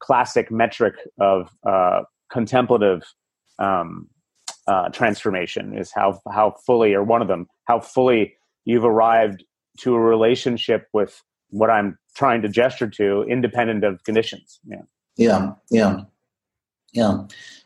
classic 0.00 0.50
metric 0.50 0.94
of 1.20 1.50
uh, 1.66 2.02
contemplative 2.30 3.02
um, 3.58 4.08
uh, 4.66 4.88
transformation 4.90 5.76
is 5.76 5.90
how 5.92 6.20
how 6.32 6.54
fully 6.66 6.94
or 6.94 7.02
one 7.02 7.22
of 7.22 7.28
them 7.28 7.46
how 7.64 7.80
fully 7.80 8.34
you've 8.64 8.84
arrived 8.84 9.44
to 9.78 9.94
a 9.94 10.00
relationship 10.00 10.86
with 10.92 11.22
what 11.48 11.70
I'm 11.70 11.98
trying 12.14 12.42
to 12.42 12.48
gesture 12.48 12.88
to, 12.88 13.22
independent 13.22 13.84
of 13.84 14.04
conditions. 14.04 14.60
Yeah, 14.66 14.82
yeah, 15.16 15.52
yeah, 15.70 16.00
yeah. 16.92 17.22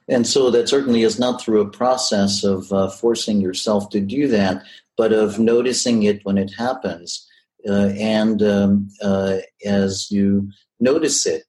And 0.08 0.26
so 0.26 0.50
that 0.50 0.68
certainly 0.68 1.02
is 1.02 1.18
not 1.18 1.40
through 1.40 1.60
a 1.60 1.70
process 1.70 2.44
of 2.44 2.72
uh, 2.72 2.90
forcing 2.90 3.40
yourself 3.40 3.88
to 3.90 4.00
do 4.00 4.28
that, 4.28 4.62
but 4.96 5.12
of 5.12 5.38
noticing 5.38 6.02
it 6.02 6.24
when 6.24 6.38
it 6.38 6.52
happens. 6.56 7.26
Uh, 7.68 7.90
and 7.98 8.42
um, 8.42 8.88
uh, 9.02 9.38
as 9.64 10.10
you 10.10 10.50
notice 10.80 11.24
it, 11.24 11.44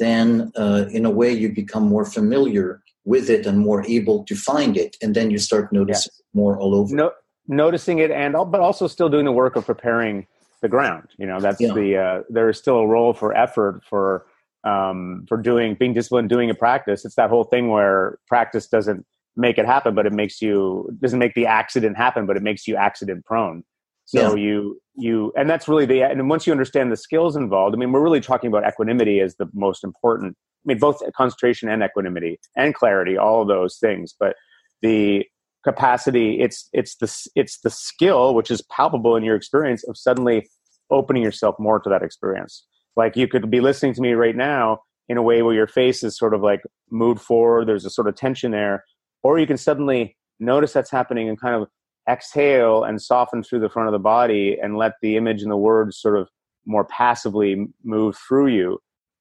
then 0.00 0.50
uh, 0.56 0.86
in 0.90 1.04
a 1.04 1.10
way 1.10 1.32
you 1.32 1.52
become 1.52 1.84
more 1.84 2.04
familiar 2.04 2.82
with 3.04 3.30
it 3.30 3.46
and 3.46 3.58
more 3.58 3.84
able 3.86 4.24
to 4.24 4.34
find 4.34 4.76
it 4.76 4.96
and 5.00 5.14
then 5.14 5.30
you 5.30 5.38
start 5.38 5.72
noticing 5.72 6.10
yes. 6.12 6.22
more 6.34 6.58
all 6.58 6.74
over 6.74 6.94
no, 6.94 7.12
noticing 7.46 7.98
it 7.98 8.10
and 8.10 8.34
but 8.50 8.60
also 8.60 8.86
still 8.88 9.08
doing 9.08 9.24
the 9.24 9.32
work 9.32 9.54
of 9.56 9.64
preparing 9.64 10.26
the 10.62 10.68
ground 10.68 11.08
you 11.18 11.26
know 11.26 11.38
that's 11.40 11.60
yeah. 11.60 11.72
the 11.72 11.96
uh, 11.96 12.22
there 12.28 12.48
is 12.48 12.58
still 12.58 12.78
a 12.78 12.86
role 12.86 13.12
for 13.12 13.34
effort 13.36 13.82
for 13.88 14.26
um, 14.64 15.24
for 15.28 15.38
doing 15.38 15.74
being 15.74 15.94
disciplined 15.94 16.28
doing 16.28 16.50
a 16.50 16.54
practice 16.54 17.04
it's 17.04 17.14
that 17.14 17.30
whole 17.30 17.44
thing 17.44 17.68
where 17.68 18.18
practice 18.26 18.66
doesn't 18.66 19.06
make 19.36 19.56
it 19.58 19.64
happen 19.64 19.94
but 19.94 20.06
it 20.06 20.12
makes 20.12 20.42
you 20.42 20.88
doesn't 21.00 21.18
make 21.18 21.34
the 21.34 21.46
accident 21.46 21.96
happen 21.96 22.26
but 22.26 22.36
it 22.36 22.42
makes 22.42 22.66
you 22.66 22.76
accident 22.76 23.24
prone 23.24 23.62
So 24.10 24.34
yeah. 24.34 24.42
you 24.42 24.80
you 24.96 25.32
and 25.36 25.48
that's 25.48 25.68
really 25.68 25.86
the 25.86 26.02
and 26.02 26.28
once 26.28 26.44
you 26.44 26.52
understand 26.52 26.90
the 26.90 26.96
skills 26.96 27.36
involved, 27.36 27.76
I 27.76 27.78
mean, 27.78 27.92
we're 27.92 28.02
really 28.02 28.20
talking 28.20 28.48
about 28.48 28.66
equanimity 28.66 29.20
as 29.20 29.36
the 29.36 29.46
most 29.54 29.84
important. 29.84 30.36
I 30.36 30.64
mean, 30.64 30.78
both 30.78 31.00
concentration 31.16 31.68
and 31.68 31.80
equanimity 31.80 32.40
and 32.56 32.74
clarity, 32.74 33.16
all 33.16 33.42
of 33.42 33.46
those 33.46 33.78
things. 33.78 34.12
But 34.18 34.34
the 34.82 35.26
capacity, 35.62 36.40
it's 36.40 36.68
it's 36.72 36.96
the 36.96 37.30
it's 37.36 37.60
the 37.60 37.70
skill 37.70 38.34
which 38.34 38.50
is 38.50 38.62
palpable 38.62 39.14
in 39.14 39.22
your 39.22 39.36
experience 39.36 39.84
of 39.84 39.96
suddenly 39.96 40.48
opening 40.90 41.22
yourself 41.22 41.54
more 41.60 41.78
to 41.78 41.88
that 41.88 42.02
experience. 42.02 42.66
Like 42.96 43.14
you 43.14 43.28
could 43.28 43.48
be 43.48 43.60
listening 43.60 43.94
to 43.94 44.00
me 44.00 44.14
right 44.14 44.34
now 44.34 44.80
in 45.08 45.18
a 45.18 45.22
way 45.22 45.42
where 45.42 45.54
your 45.54 45.68
face 45.68 46.02
is 46.02 46.18
sort 46.18 46.34
of 46.34 46.40
like 46.40 46.62
moved 46.90 47.20
forward. 47.20 47.68
There's 47.68 47.84
a 47.84 47.90
sort 47.90 48.08
of 48.08 48.16
tension 48.16 48.50
there, 48.50 48.82
or 49.22 49.38
you 49.38 49.46
can 49.46 49.56
suddenly 49.56 50.16
notice 50.40 50.72
that's 50.72 50.90
happening 50.90 51.28
and 51.28 51.40
kind 51.40 51.54
of 51.54 51.68
exhale 52.10 52.84
and 52.84 53.00
soften 53.00 53.42
through 53.42 53.60
the 53.60 53.68
front 53.68 53.88
of 53.88 53.92
the 53.92 53.98
body 53.98 54.56
and 54.60 54.76
let 54.76 54.92
the 55.02 55.16
image 55.16 55.42
and 55.42 55.50
the 55.50 55.56
words 55.56 55.98
sort 55.98 56.18
of 56.18 56.28
more 56.66 56.84
passively 56.84 57.66
move 57.84 58.16
through 58.28 58.48
you. 58.48 58.78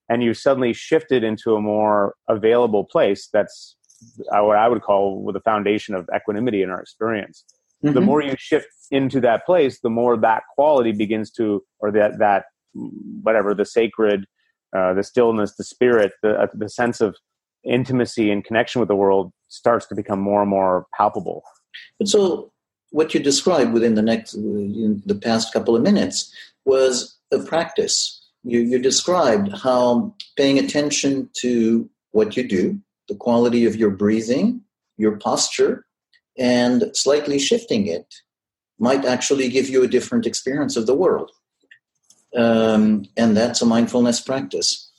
And 0.10 0.24
you 0.24 0.34
suddenly 0.34 0.74
shifted 0.74 1.24
into 1.24 1.56
a 1.56 1.62
more 1.62 2.16
available 2.28 2.84
place 2.84 3.30
that's 3.32 3.76
uh, 4.34 4.42
what 4.44 4.56
i 4.58 4.66
would 4.66 4.82
call 4.82 5.22
with 5.22 5.34
the 5.34 5.42
foundation 5.42 5.94
of 5.94 6.08
equanimity 6.16 6.62
in 6.62 6.70
our 6.70 6.80
experience. 6.80 7.44
Mm-hmm. 7.84 7.96
the 7.96 8.02
more 8.02 8.22
you 8.22 8.36
shift 8.38 8.68
into 8.92 9.20
that 9.20 9.46
place 9.46 9.82
the 9.82 9.90
more 9.90 10.16
that 10.18 10.44
quality 10.56 10.94
begins 10.94 11.32
to 11.32 11.62
or 11.80 11.92
that 11.92 12.18
that 12.20 12.46
whatever 13.24 13.54
the 13.54 13.66
sacred 13.66 14.26
uh, 14.76 14.94
the 14.94 15.04
stillness 15.04 15.56
the 15.56 15.66
spirit 15.66 16.14
the, 16.24 16.32
uh, 16.32 16.48
the 16.54 16.70
sense 16.70 17.02
of 17.02 17.16
intimacy 17.64 18.32
and 18.32 18.44
connection 18.44 18.80
with 18.80 18.88
the 18.88 18.96
world 18.96 19.32
starts 19.48 19.86
to 19.88 19.96
become 19.96 20.20
more 20.20 20.42
and 20.42 20.50
more 20.50 20.88
palpable. 20.96 21.44
But 21.98 22.08
so 22.08 22.52
what 22.92 23.14
you 23.14 23.20
described 23.20 23.74
within 23.74 23.96
the 23.96 24.02
next 24.02 24.34
in 24.34 25.02
the 25.06 25.16
past 25.16 25.54
couple 25.54 25.76
of 25.76 25.82
minutes 25.82 26.34
was 26.66 27.18
a 27.32 27.40
practice. 27.40 28.16
You, 28.44 28.62
you 28.62 28.80
described 28.80 29.52
how 29.54 30.16
paying 30.38 30.58
attention 30.58 31.30
to 31.42 31.90
what 32.12 32.38
you 32.38 32.48
do, 32.48 32.80
the 33.08 33.16
quality 33.16 33.66
of 33.66 33.76
your 33.76 33.90
breathing, 33.90 34.62
your 34.98 35.18
posture, 35.18 35.86
and 36.38 36.86
slightly 36.94 37.38
shifting 37.38 37.86
it 37.88 38.14
might 38.80 39.06
actually 39.06 39.50
give 39.50 39.70
you 39.70 39.84
a 39.84 39.88
different 39.88 40.26
experience 40.26 40.78
of 40.78 40.88
the 40.88 40.96
world. 40.96 41.32
Um, 42.36 43.06
and 43.18 43.36
that's 43.36 43.62
a 43.62 43.66
mindfulness 43.66 44.22
practice. 44.22 44.90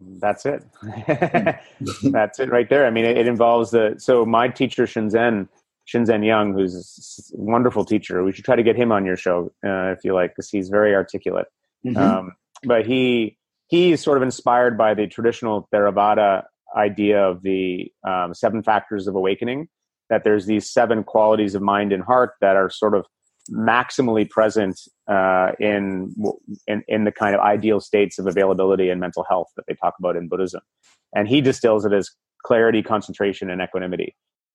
That's 0.00 0.46
it. 0.46 0.62
that's 2.02 2.38
it 2.38 2.50
right 2.50 2.68
there. 2.68 2.86
I 2.86 2.90
mean, 2.90 3.04
it, 3.04 3.16
it 3.16 3.26
involves 3.26 3.70
the. 3.70 3.94
So 3.98 4.24
my 4.24 4.48
teacher 4.48 4.84
Shinzen 4.84 5.48
Shinzen 5.86 6.24
Young, 6.24 6.54
who's 6.54 7.32
a 7.34 7.40
wonderful 7.40 7.84
teacher. 7.84 8.24
We 8.24 8.32
should 8.32 8.44
try 8.44 8.56
to 8.56 8.62
get 8.62 8.76
him 8.76 8.92
on 8.92 9.04
your 9.04 9.16
show 9.16 9.52
uh, 9.64 9.92
if 9.92 10.04
you 10.04 10.14
like, 10.14 10.30
because 10.30 10.48
he's 10.48 10.68
very 10.68 10.94
articulate. 10.94 11.46
Mm-hmm. 11.84 11.96
Um, 11.96 12.32
but 12.64 12.86
he 12.86 13.36
he's 13.68 14.02
sort 14.02 14.16
of 14.16 14.22
inspired 14.22 14.78
by 14.78 14.94
the 14.94 15.06
traditional 15.06 15.68
Theravada 15.72 16.44
idea 16.76 17.22
of 17.22 17.42
the 17.42 17.92
um, 18.06 18.34
seven 18.34 18.62
factors 18.62 19.06
of 19.06 19.14
awakening. 19.14 19.68
That 20.10 20.24
there's 20.24 20.46
these 20.46 20.70
seven 20.70 21.02
qualities 21.02 21.54
of 21.54 21.62
mind 21.62 21.92
and 21.92 22.02
heart 22.02 22.34
that 22.40 22.56
are 22.56 22.70
sort 22.70 22.94
of 22.94 23.06
maximally 23.50 24.28
present 24.28 24.80
uh, 25.10 25.52
in, 25.58 26.14
in 26.66 26.82
in 26.88 27.04
the 27.04 27.12
kind 27.12 27.34
of 27.34 27.40
ideal 27.40 27.80
states 27.80 28.18
of 28.18 28.26
availability 28.26 28.88
and 28.88 29.00
mental 29.00 29.24
health 29.28 29.48
that 29.56 29.66
they 29.66 29.74
talk 29.74 29.94
about 29.98 30.16
in 30.16 30.28
Buddhism. 30.28 30.62
And 31.14 31.28
he 31.28 31.40
distills 31.40 31.84
it 31.84 31.92
as 31.92 32.10
clarity, 32.42 32.82
concentration, 32.82 33.50
and 33.50 33.60
equanimity 33.60 34.14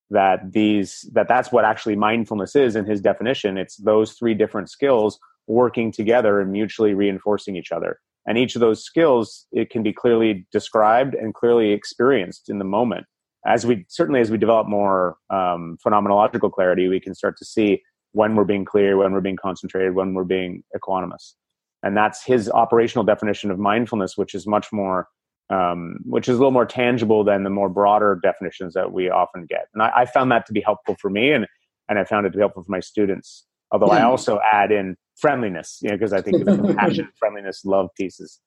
that 0.10 0.52
these 0.52 1.10
that 1.13 1.28
that's 1.28 1.52
what 1.52 1.65
actually 1.65 1.95
mindfulness 1.95 2.56
is 2.56 2.76
in 2.76 2.86
his 2.86 3.02
definition. 3.02 3.58
It's 3.58 3.78
those 3.78 4.13
three 4.13 4.34
different 4.34 4.69
skills 4.69 5.19
working 5.48 5.91
together 5.91 6.39
and 6.39 6.52
mutually 6.52 6.93
reinforcing 6.93 7.56
each 7.56 7.72
other. 7.72 8.00
And 8.26 8.38
each 8.38 8.56
of 8.56 8.60
those 8.60 8.84
skills 8.84 9.48
it 9.52 9.69
can 9.69 9.84
be 9.84 9.93
clearly 9.93 10.48
described 10.52 11.13
and 11.15 11.34
clearly 11.34 11.72
experienced 11.72 12.50
in 12.50 12.60
the 12.60 12.65
moment. 12.65 13.06
As 13.45 13.65
we 13.65 13.86
certainly 13.88 14.22
as 14.22 14.32
we 14.32 14.38
develop 14.38 14.67
more 14.67 15.17
um, 15.30 15.78
phenomenological 15.86 16.52
clarity 16.52 16.88
we 16.88 17.00
can 17.00 17.15
start 17.15 17.38
to 17.38 17.45
see 17.45 17.82
when 18.13 18.36
we're 18.36 18.43
being 18.43 18.65
clear 18.65 18.98
when 18.98 19.12
we're 19.12 19.22
being 19.22 19.38
concentrated 19.38 19.95
when 19.95 20.13
we're 20.13 20.24
being 20.24 20.63
equanimous. 20.76 21.34
And 21.82 21.95
that's 21.95 22.24
his 22.26 22.50
operational 22.50 23.06
definition 23.06 23.52
of 23.52 23.60
mindfulness 23.60 24.17
which 24.17 24.34
is 24.34 24.48
much 24.48 24.72
more 24.72 25.08
um, 25.49 25.97
which 26.05 26.29
is 26.29 26.35
a 26.35 26.38
little 26.38 26.51
more 26.51 26.65
tangible 26.65 27.23
than 27.23 27.43
the 27.43 27.49
more 27.49 27.69
broader 27.69 28.19
definitions 28.21 28.73
that 28.75 28.91
we 28.91 29.09
often 29.09 29.45
get. 29.49 29.67
And 29.73 29.81
I, 29.81 29.91
I, 29.97 30.05
found 30.05 30.31
that 30.31 30.45
to 30.45 30.53
be 30.53 30.62
helpful 30.62 30.95
for 30.99 31.09
me, 31.09 31.31
and 31.31 31.47
and 31.88 31.97
I 31.97 32.03
found 32.03 32.25
it 32.27 32.31
to 32.31 32.38
be 32.38 32.41
helpful 32.41 32.63
for 32.63 32.71
my 32.71 32.79
students. 32.79 33.45
Although 33.71 33.88
I 33.88 34.03
also 34.03 34.39
add 34.51 34.71
in 34.71 34.95
friendliness, 35.17 35.79
you 35.81 35.89
know, 35.89 35.95
because 35.95 36.13
I 36.13 36.21
think 36.21 36.43
the 36.45 36.55
compassion, 36.57 37.09
friendliness, 37.19 37.65
love 37.65 37.89
pieces. 37.95 38.39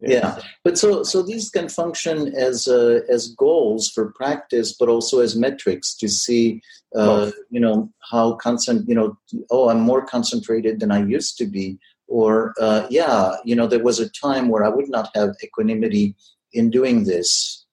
Yeah, 0.00 0.38
but 0.62 0.76
so 0.76 1.02
so 1.02 1.22
these 1.22 1.48
can 1.48 1.70
function 1.70 2.34
as 2.34 2.68
uh, 2.68 3.00
as 3.08 3.28
goals 3.28 3.88
for 3.88 4.12
practice, 4.12 4.76
but 4.78 4.90
also 4.90 5.20
as 5.20 5.36
metrics 5.36 5.94
to 5.96 6.08
see, 6.08 6.60
uh, 6.94 7.30
you 7.50 7.60
know, 7.60 7.90
how 8.10 8.34
constant, 8.34 8.86
you 8.88 8.94
know, 8.94 9.16
oh, 9.50 9.70
I'm 9.70 9.80
more 9.80 10.04
concentrated 10.04 10.80
than 10.80 10.90
I 10.90 11.02
used 11.02 11.38
to 11.38 11.46
be, 11.46 11.78
or 12.08 12.52
uh, 12.60 12.86
yeah, 12.90 13.36
you 13.44 13.56
know, 13.56 13.66
there 13.66 13.82
was 13.82 13.98
a 13.98 14.10
time 14.10 14.48
where 14.48 14.64
I 14.64 14.68
would 14.68 14.90
not 14.90 15.08
have 15.14 15.30
equanimity 15.42 16.14
in 16.52 16.70
doing 16.70 17.04
this? 17.04 17.64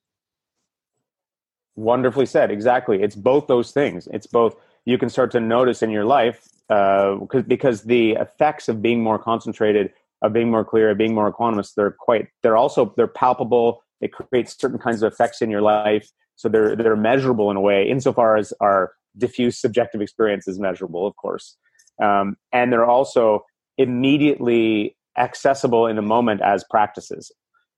Wonderfully 1.75 2.25
said. 2.25 2.51
Exactly. 2.51 3.01
It's 3.01 3.15
both 3.15 3.47
those 3.47 3.71
things. 3.71 4.07
It's 4.11 4.27
both 4.27 4.55
you 4.85 4.97
can 4.97 5.09
start 5.09 5.31
to 5.31 5.39
notice 5.39 5.81
in 5.81 5.89
your 5.89 6.05
life 6.05 6.47
uh, 6.69 7.17
because 7.47 7.83
the 7.83 8.11
effects 8.11 8.67
of 8.67 8.81
being 8.81 9.01
more 9.01 9.17
concentrated, 9.17 9.91
of 10.21 10.33
being 10.33 10.51
more 10.51 10.65
clear, 10.65 10.91
of 10.91 10.97
being 10.97 11.13
more 11.13 11.31
equanimous, 11.31 11.73
they're 11.75 11.95
quite. 11.99 12.27
They're 12.41 12.57
also 12.57 12.93
they're 12.95 13.07
palpable. 13.07 13.81
It 14.01 14.11
creates 14.11 14.59
certain 14.59 14.79
kinds 14.79 15.01
of 15.01 15.11
effects 15.11 15.41
in 15.41 15.49
your 15.49 15.61
life. 15.61 16.09
So 16.35 16.49
they're 16.49 16.75
they're 16.75 16.95
measurable 16.95 17.49
in 17.51 17.57
a 17.57 17.61
way, 17.61 17.87
insofar 17.87 18.37
as 18.37 18.53
our 18.59 18.93
diffuse 19.17 19.59
subjective 19.59 20.01
experience 20.01 20.47
is 20.47 20.59
measurable, 20.59 21.05
of 21.05 21.15
course. 21.15 21.57
Um, 22.01 22.35
and 22.51 22.71
they're 22.71 22.85
also 22.85 23.45
immediately 23.77 24.95
accessible 25.17 25.87
in 25.87 25.95
the 25.95 26.01
moment 26.01 26.41
as 26.41 26.63
practices. 26.69 27.31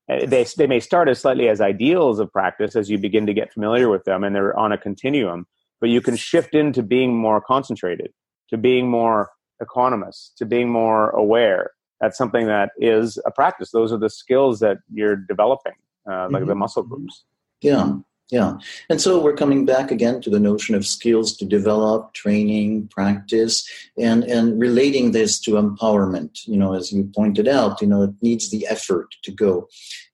Uh, 0.09 0.25
they, 0.25 0.45
they 0.57 0.67
may 0.67 0.79
start 0.79 1.09
as 1.09 1.19
slightly 1.19 1.47
as 1.47 1.61
ideals 1.61 2.19
of 2.19 2.31
practice 2.31 2.75
as 2.75 2.89
you 2.89 2.97
begin 2.97 3.25
to 3.25 3.33
get 3.33 3.51
familiar 3.51 3.89
with 3.89 4.03
them 4.03 4.23
and 4.23 4.35
they're 4.35 4.57
on 4.57 4.71
a 4.71 4.77
continuum 4.77 5.47
but 5.81 5.89
you 5.89 6.01
can 6.01 6.15
shift 6.15 6.55
into 6.55 6.81
being 6.81 7.15
more 7.15 7.41
concentrated 7.41 8.11
to 8.49 8.57
being 8.57 8.89
more 8.89 9.29
equanimous 9.61 10.33
to 10.37 10.45
being 10.45 10.69
more 10.69 11.09
aware. 11.11 11.71
That's 12.01 12.17
something 12.17 12.47
that 12.47 12.71
is 12.77 13.17
a 13.25 13.31
practice. 13.31 13.71
Those 13.71 13.93
are 13.93 13.97
the 13.97 14.09
skills 14.09 14.59
that 14.59 14.77
you're 14.91 15.15
developing 15.15 15.73
uh, 16.09 16.27
like 16.29 16.41
mm-hmm. 16.41 16.49
the 16.49 16.55
muscle 16.55 16.83
groups. 16.83 17.23
Yeah 17.61 17.97
yeah. 18.31 18.57
And 18.89 18.99
so 18.99 19.21
we're 19.21 19.35
coming 19.35 19.65
back 19.65 19.91
again 19.91 20.19
to 20.21 20.29
the 20.29 20.39
notion 20.39 20.73
of 20.73 20.85
skills 20.85 21.37
to 21.37 21.45
develop, 21.45 22.13
training, 22.13 22.87
practice, 22.87 23.67
and, 23.99 24.23
and 24.23 24.59
relating 24.59 25.11
this 25.11 25.39
to 25.41 25.51
empowerment. 25.51 26.39
You 26.47 26.57
know, 26.57 26.73
as 26.73 26.91
you 26.91 27.09
pointed 27.15 27.47
out, 27.47 27.81
you 27.81 27.87
know, 27.87 28.03
it 28.03 28.11
needs 28.21 28.49
the 28.49 28.65
effort 28.67 29.13
to 29.23 29.31
go. 29.31 29.67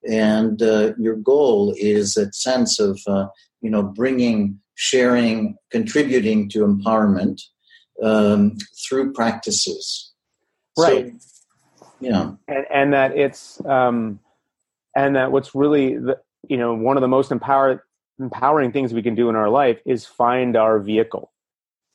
And 0.08 0.60
uh, 0.62 0.92
your 0.98 1.16
goal 1.16 1.74
is 1.78 2.14
that 2.14 2.34
sense 2.34 2.78
of, 2.78 3.00
uh, 3.06 3.28
you 3.62 3.70
know, 3.70 3.82
bringing, 3.82 4.60
sharing, 4.74 5.56
contributing 5.70 6.50
to 6.50 6.66
empowerment 6.66 7.40
um, 8.02 8.56
through 8.86 9.14
practices. 9.14 10.12
Right. 10.76 11.12
So, 11.78 11.86
yeah. 12.00 12.32
And, 12.46 12.66
and 12.70 12.92
that 12.92 13.16
it's, 13.16 13.64
um, 13.64 14.18
and 14.94 15.16
that 15.16 15.32
what's 15.32 15.54
really 15.54 15.96
the, 15.96 16.18
you 16.48 16.56
know 16.56 16.74
one 16.74 16.96
of 16.96 17.00
the 17.00 17.08
most 17.08 17.30
empowered 17.30 17.80
empowering 18.22 18.72
things 18.72 18.94
we 18.94 19.02
can 19.02 19.14
do 19.14 19.28
in 19.28 19.36
our 19.36 19.50
life 19.50 19.80
is 19.84 20.06
find 20.06 20.56
our 20.56 20.78
vehicle 20.78 21.32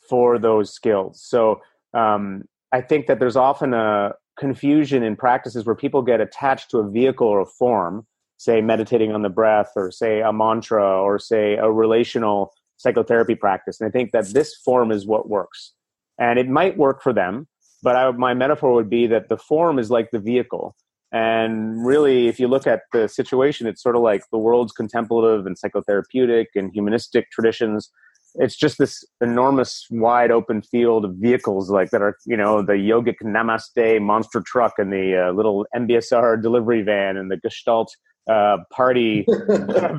for 0.10 0.38
those 0.38 0.74
skills. 0.74 1.22
So 1.22 1.62
um, 1.94 2.44
I 2.72 2.82
think 2.82 3.08
that 3.08 3.20
there's 3.20 3.36
often 3.36 3.74
a 3.74 4.14
confusion 4.38 5.04
in 5.04 5.16
practices 5.16 5.66
where 5.66 5.76
people 5.76 6.02
get 6.02 6.22
attached 6.22 6.70
to 6.72 6.78
a 6.80 6.90
vehicle 6.90 7.28
or 7.28 7.42
a 7.42 7.46
form, 7.46 8.06
say 8.38 8.62
meditating 8.62 9.12
on 9.12 9.22
the 9.22 9.30
breath, 9.30 9.72
or 9.76 9.92
say 9.92 10.22
a 10.22 10.32
mantra, 10.32 11.02
or 11.02 11.18
say 11.18 11.56
a 11.56 11.72
relational 11.72 12.54
psychotherapy 12.78 13.36
practice. 13.36 13.82
And 13.82 13.88
I 13.88 13.92
think 13.92 14.12
that 14.12 14.28
this 14.28 14.56
form 14.56 14.92
is 14.92 15.08
what 15.08 15.30
works. 15.30 15.74
And 16.20 16.38
it 16.38 16.48
might 16.48 16.78
work 16.78 17.02
for 17.02 17.14
them, 17.14 17.48
but 17.82 17.96
I, 17.96 18.12
my 18.12 18.34
metaphor 18.34 18.74
would 18.74 18.90
be 18.90 19.08
that 19.08 19.30
the 19.30 19.38
form 19.38 19.80
is 19.80 19.90
like 19.90 20.12
the 20.12 20.20
vehicle. 20.20 20.76
And 21.12 21.86
really, 21.86 22.28
if 22.28 22.40
you 22.40 22.48
look 22.48 22.68
at 22.68 22.82
the 22.92 23.08
situation, 23.08 23.66
it's 23.68 23.82
sort 23.82 23.96
of 23.96 24.02
like 24.02 24.24
the 24.32 24.38
world's 24.38 24.74
contemplative 24.74 25.46
and 25.46 25.56
psychotherapeutic 25.56 26.48
and 26.56 26.72
humanistic 26.74 27.32
traditions. 27.32 27.90
It's 28.36 28.58
just 28.58 28.78
this 28.78 29.04
enormous, 29.22 29.88
wide 29.90 30.32
open 30.32 30.62
field 30.62 31.06
of 31.06 31.16
vehicles, 31.16 31.72
like 31.72 31.92
that 31.92 32.02
are, 32.02 32.18
you 32.26 32.36
know, 32.36 32.62
the 32.62 32.74
yogic 32.74 33.16
namaste 33.24 34.02
monster 34.02 34.44
truck 34.46 34.74
and 34.78 34.92
the 34.92 35.30
uh, 35.30 35.32
little 35.32 35.66
MBSR 35.76 36.42
delivery 36.42 36.82
van 36.82 37.16
and 37.16 37.32
the 37.32 37.38
Gestalt 37.38 37.88
uh, 38.30 38.58
party 38.72 39.26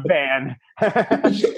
van. 0.06 0.56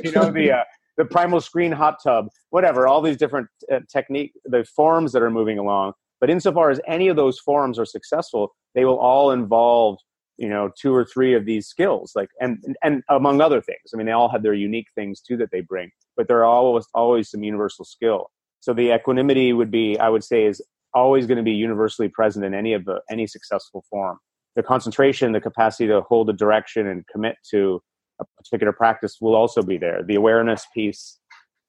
you 0.04 0.12
know, 0.12 0.30
the 0.30 0.52
uh, 0.56 0.64
the 0.96 1.04
primal 1.06 1.40
scream 1.40 1.72
hot 1.72 1.96
tub, 2.02 2.28
whatever. 2.50 2.86
All 2.86 3.00
these 3.00 3.16
different 3.16 3.48
uh, 3.72 3.80
technique, 3.90 4.32
the 4.44 4.64
forms 4.64 5.12
that 5.12 5.22
are 5.22 5.30
moving 5.30 5.58
along 5.58 5.94
But 6.20 6.30
insofar 6.30 6.70
as 6.70 6.80
any 6.86 7.08
of 7.08 7.16
those 7.16 7.38
forms 7.38 7.78
are 7.78 7.86
successful, 7.86 8.54
they 8.74 8.84
will 8.84 8.98
all 8.98 9.30
involve 9.30 9.98
you 10.36 10.48
know 10.48 10.70
two 10.80 10.94
or 10.94 11.04
three 11.04 11.34
of 11.34 11.44
these 11.44 11.66
skills 11.66 12.12
like 12.14 12.28
and 12.40 12.58
and 12.82 13.02
among 13.08 13.40
other 13.40 13.60
things. 13.60 13.90
I 13.92 13.96
mean 13.96 14.06
they 14.06 14.12
all 14.12 14.28
have 14.28 14.42
their 14.42 14.54
unique 14.54 14.88
things 14.94 15.20
too 15.20 15.36
that 15.38 15.50
they 15.52 15.60
bring 15.60 15.90
but 16.16 16.28
there 16.28 16.38
are 16.38 16.44
always 16.44 16.86
always 16.94 17.30
some 17.30 17.42
universal 17.42 17.84
skill. 17.84 18.30
So 18.60 18.74
the 18.74 18.92
equanimity 18.94 19.52
would 19.52 19.70
be 19.70 19.98
i 19.98 20.08
would 20.08 20.24
say 20.24 20.44
is 20.46 20.62
always 20.92 21.26
going 21.26 21.38
to 21.38 21.44
be 21.44 21.52
universally 21.52 22.08
present 22.08 22.44
in 22.44 22.54
any 22.54 22.72
of 22.72 22.84
the 22.84 23.00
any 23.10 23.26
successful 23.26 23.84
form. 23.90 24.18
The 24.56 24.62
concentration 24.62 25.32
the 25.32 25.40
capacity 25.40 25.86
to 25.88 26.02
hold 26.02 26.28
a 26.30 26.32
direction 26.32 26.86
and 26.86 27.06
commit 27.06 27.36
to 27.50 27.80
a 28.20 28.24
particular 28.36 28.72
practice 28.72 29.16
will 29.20 29.34
also 29.34 29.62
be 29.62 29.78
there. 29.78 30.02
The 30.02 30.16
awareness 30.16 30.66
piece 30.74 31.18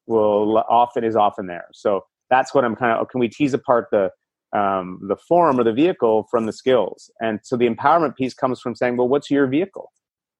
will 0.07 0.57
often 0.69 1.03
is 1.03 1.15
often 1.15 1.47
there. 1.47 1.67
So 1.73 2.01
that's 2.31 2.55
what 2.55 2.65
i'm 2.65 2.75
kind 2.75 2.99
of 2.99 3.07
can 3.09 3.19
we 3.19 3.27
tease 3.27 3.53
apart 3.53 3.87
the 3.91 4.09
um, 4.53 4.99
the 5.07 5.15
form 5.15 5.59
or 5.59 5.63
the 5.63 5.73
vehicle 5.73 6.27
from 6.29 6.45
the 6.45 6.53
skills. 6.53 7.09
And 7.19 7.39
so 7.43 7.55
the 7.57 7.69
empowerment 7.69 8.15
piece 8.15 8.33
comes 8.33 8.59
from 8.59 8.75
saying, 8.75 8.97
well, 8.97 9.07
what's 9.07 9.31
your 9.31 9.47
vehicle? 9.47 9.91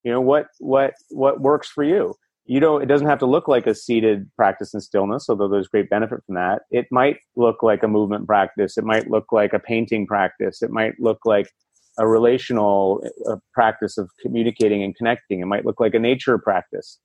You 0.03 0.11
know, 0.11 0.21
what 0.21 0.47
what 0.59 0.93
what 1.09 1.41
works 1.41 1.69
for 1.69 1.83
you? 1.83 2.15
You 2.45 2.59
don't. 2.59 2.81
It 2.81 2.87
doesn't 2.87 3.07
have 3.07 3.19
to 3.19 3.27
look 3.27 3.47
like 3.47 3.67
a 3.67 3.75
seated 3.75 4.29
practice 4.35 4.73
in 4.73 4.81
stillness, 4.81 5.29
although 5.29 5.47
there's 5.47 5.67
great 5.67 5.89
benefit 5.89 6.21
from 6.25 6.35
that. 6.35 6.63
It 6.71 6.87
might 6.91 7.17
look 7.35 7.61
like 7.61 7.83
a 7.83 7.87
movement 7.87 8.25
practice. 8.25 8.77
It 8.77 8.83
might 8.83 9.09
look 9.09 9.31
like 9.31 9.53
a 9.53 9.59
painting 9.59 10.07
practice. 10.07 10.63
It 10.63 10.71
might 10.71 10.93
look 10.99 11.19
like 11.23 11.51
a 11.99 12.07
relational 12.07 13.03
a 13.27 13.37
practice 13.53 13.97
of 13.97 14.09
communicating 14.21 14.81
and 14.81 14.95
connecting. 14.95 15.41
It 15.41 15.45
might 15.45 15.65
look 15.65 15.79
like 15.79 15.93
a 15.93 15.99
nature 15.99 16.37
practice. 16.39 16.99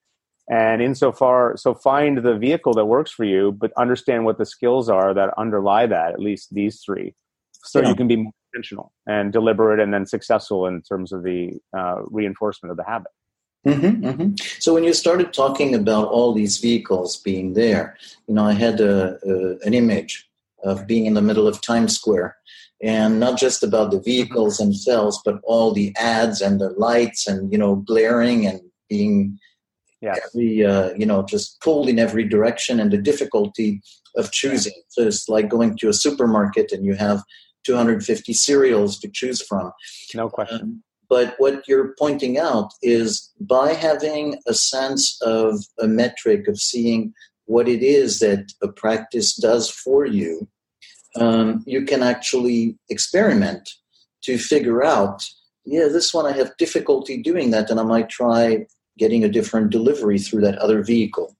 And 0.48 0.80
insofar, 0.80 1.56
so 1.56 1.74
find 1.74 2.18
the 2.18 2.36
vehicle 2.36 2.72
that 2.74 2.86
works 2.86 3.10
for 3.10 3.24
you, 3.24 3.52
but 3.52 3.72
understand 3.76 4.24
what 4.24 4.38
the 4.38 4.46
skills 4.46 4.88
are 4.88 5.12
that 5.12 5.34
underlie 5.36 5.86
that, 5.86 6.12
at 6.12 6.20
least 6.20 6.54
these 6.54 6.80
three, 6.84 7.14
so 7.64 7.80
yeah. 7.80 7.88
you 7.88 7.94
can 7.96 8.06
be 8.06 8.16
more 8.16 8.32
intentional 8.54 8.92
and 9.06 9.32
deliberate 9.32 9.80
and 9.80 9.92
then 9.92 10.06
successful 10.06 10.66
in 10.66 10.82
terms 10.82 11.12
of 11.12 11.24
the 11.24 11.54
uh, 11.76 12.02
reinforcement 12.06 12.70
of 12.70 12.76
the 12.76 12.84
habit. 12.84 13.10
Mm-hmm, 13.66 14.06
mm-hmm. 14.06 14.34
So 14.60 14.72
when 14.72 14.84
you 14.84 14.92
started 14.92 15.32
talking 15.32 15.74
about 15.74 16.06
all 16.08 16.32
these 16.32 16.58
vehicles 16.58 17.16
being 17.16 17.54
there, 17.54 17.96
you 18.28 18.34
know, 18.34 18.44
I 18.44 18.52
had 18.52 18.80
a, 18.80 19.18
a, 19.26 19.58
an 19.66 19.74
image 19.74 20.28
of 20.62 20.86
being 20.86 21.06
in 21.06 21.14
the 21.14 21.22
middle 21.22 21.48
of 21.48 21.60
Times 21.60 21.96
Square, 21.96 22.36
and 22.80 23.18
not 23.18 23.38
just 23.38 23.64
about 23.64 23.90
the 23.90 24.00
vehicles 24.00 24.58
themselves, 24.58 25.20
but 25.24 25.40
all 25.42 25.72
the 25.72 25.92
ads 25.96 26.40
and 26.40 26.60
the 26.60 26.70
lights 26.70 27.26
and 27.26 27.50
you 27.50 27.58
know, 27.58 27.74
blaring 27.74 28.46
and 28.46 28.60
being 28.88 29.38
yeah. 30.00 30.14
every 30.24 30.64
uh, 30.64 30.90
you 30.96 31.06
know 31.06 31.22
just 31.22 31.60
pulled 31.60 31.88
in 31.88 31.98
every 31.98 32.24
direction 32.24 32.80
and 32.80 32.90
the 32.90 32.98
difficulty 32.98 33.80
of 34.16 34.32
choosing 34.32 34.72
so 34.88 35.02
it's 35.02 35.28
like 35.28 35.48
going 35.48 35.76
to 35.76 35.88
a 35.88 35.92
supermarket 35.92 36.72
and 36.72 36.84
you 36.84 36.94
have 36.94 37.22
250 37.66 38.32
cereals 38.32 38.98
to 39.00 39.08
choose 39.12 39.42
from. 39.42 39.72
No 40.14 40.28
question. 40.28 40.60
Um, 40.62 40.82
but 41.08 41.34
what 41.38 41.66
you're 41.68 41.94
pointing 41.98 42.38
out 42.38 42.70
is 42.82 43.30
by 43.40 43.72
having 43.72 44.38
a 44.46 44.54
sense 44.54 45.20
of 45.22 45.64
a 45.80 45.86
metric 45.86 46.48
of 46.48 46.60
seeing 46.60 47.12
what 47.46 47.68
it 47.68 47.82
is 47.82 48.18
that 48.20 48.52
a 48.62 48.68
practice 48.68 49.34
does 49.34 49.70
for 49.70 50.04
you 50.04 50.48
um, 51.16 51.62
you 51.66 51.84
can 51.84 52.02
actually 52.02 52.76
experiment 52.90 53.68
to 54.22 54.36
figure 54.36 54.84
out 54.84 55.24
yeah 55.64 55.86
this 55.86 56.12
one 56.12 56.26
i 56.26 56.32
have 56.32 56.56
difficulty 56.56 57.22
doing 57.22 57.50
that 57.52 57.70
and 57.70 57.78
i 57.78 57.84
might 57.84 58.08
try 58.08 58.66
getting 58.98 59.24
a 59.24 59.28
different 59.28 59.70
delivery 59.70 60.18
through 60.18 60.40
that 60.42 60.58
other 60.58 60.82
vehicle. 60.82 61.36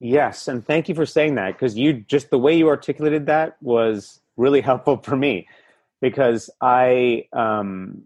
Yes, 0.00 0.48
and 0.48 0.66
thank 0.66 0.88
you 0.88 0.94
for 0.94 1.06
saying 1.06 1.36
that 1.36 1.52
because 1.52 1.76
you 1.76 1.92
just 1.92 2.30
the 2.30 2.38
way 2.38 2.56
you 2.56 2.68
articulated 2.68 3.26
that 3.26 3.56
was 3.62 4.20
really 4.36 4.60
helpful 4.70 4.96
for 4.96 5.16
me 5.16 5.46
because 6.00 6.50
I 6.60 7.26
um, 7.32 8.02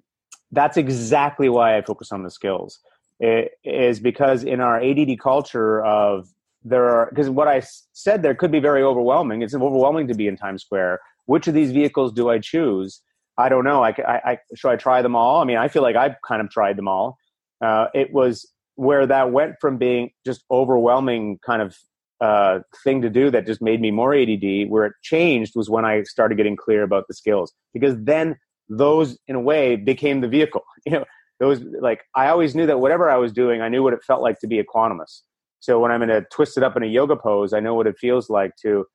that's 0.53 0.77
exactly 0.77 1.49
why 1.49 1.77
I 1.77 1.83
focus 1.83 2.13
on 2.13 2.23
the 2.23 2.31
skills. 2.31 2.81
It 3.19 3.53
is 3.65 3.99
because 3.99 4.45
in 4.45 4.61
our 4.61 4.79
ADD 4.79 5.19
culture 5.19 5.83
of 5.85 6.29
there 6.63 6.85
are 6.85 7.07
because 7.07 7.31
what 7.31 7.49
I 7.49 7.63
said 7.93 8.23
there 8.23 8.35
could 8.35 8.53
be 8.53 8.61
very 8.61 8.83
overwhelming. 8.83 9.41
It's 9.41 9.55
overwhelming 9.55 10.07
to 10.09 10.15
be 10.15 10.29
in 10.29 10.37
Times 10.37 10.63
Square. 10.63 11.01
Which 11.25 11.49
of 11.49 11.55
these 11.55 11.73
vehicles 11.73 12.13
do 12.13 12.29
I 12.29 12.39
choose? 12.39 13.01
I 13.39 13.49
don't 13.49 13.65
know. 13.65 13.83
I, 13.83 13.91
I, 14.07 14.33
I 14.33 14.39
should 14.55 14.71
I 14.71 14.77
try 14.77 15.01
them 15.01 15.17
all? 15.17 15.41
I 15.41 15.45
mean, 15.45 15.57
I 15.57 15.69
feel 15.69 15.83
like 15.83 15.97
I've 15.97 16.17
kind 16.27 16.43
of 16.43 16.51
tried 16.51 16.77
them 16.77 16.89
all 16.89 17.19
uh, 17.61 17.87
it 17.95 18.13
was 18.13 18.51
where 18.75 19.07
that 19.07 19.33
went 19.33 19.55
from 19.61 19.79
being 19.79 20.11
just 20.25 20.45
overwhelming 20.51 21.39
kind 21.45 21.63
of 21.63 21.77
uh, 22.21 22.61
thing 22.85 23.03
to 23.03 23.11
do 23.11 23.31
that 23.31 23.47
just 23.47 23.61
made 23.61 23.81
me 23.81 23.91
more 23.91 24.15
ADD. 24.15 24.69
Where 24.69 24.87
it 24.87 24.93
changed 25.03 25.53
was 25.57 25.69
when 25.69 25.85
I 25.85 26.03
started 26.05 26.37
getting 26.37 26.57
clear 26.57 26.83
about 26.83 27.05
the 27.09 27.15
skills 27.15 27.53
because 27.73 27.95
then 27.99 28.37
those 28.69 29.19
in 29.27 29.37
a 29.37 29.41
way 29.41 29.77
became 29.77 30.21
the 30.21 30.29
vehicle. 30.29 30.65
You 30.87 30.93
know, 30.93 31.05
those 31.41 31.65
like 31.81 32.03
I 32.15 32.29
always 32.29 32.55
knew 32.55 32.67
that 32.67 32.79
whatever 32.79 33.11
I 33.11 33.17
was 33.17 33.33
doing, 33.33 33.61
I 33.61 33.69
knew 33.69 33.83
what 33.83 33.93
it 33.93 34.05
felt 34.05 34.23
like 34.23 34.39
to 34.39 34.47
be 34.47 34.61
a 34.61 34.65
equanimous. 34.65 35.23
So 35.59 35.81
when 35.81 35.91
I'm 35.91 36.03
in 36.03 36.11
a 36.11 36.23
twisted 36.33 36.63
up 36.63 36.77
in 36.77 36.85
a 36.85 36.87
yoga 36.87 37.17
pose, 37.17 37.53
I 37.53 37.59
know 37.59 37.75
what 37.75 37.89
it 37.89 37.99
feels 37.99 38.31
like 38.31 38.53
to 38.63 38.87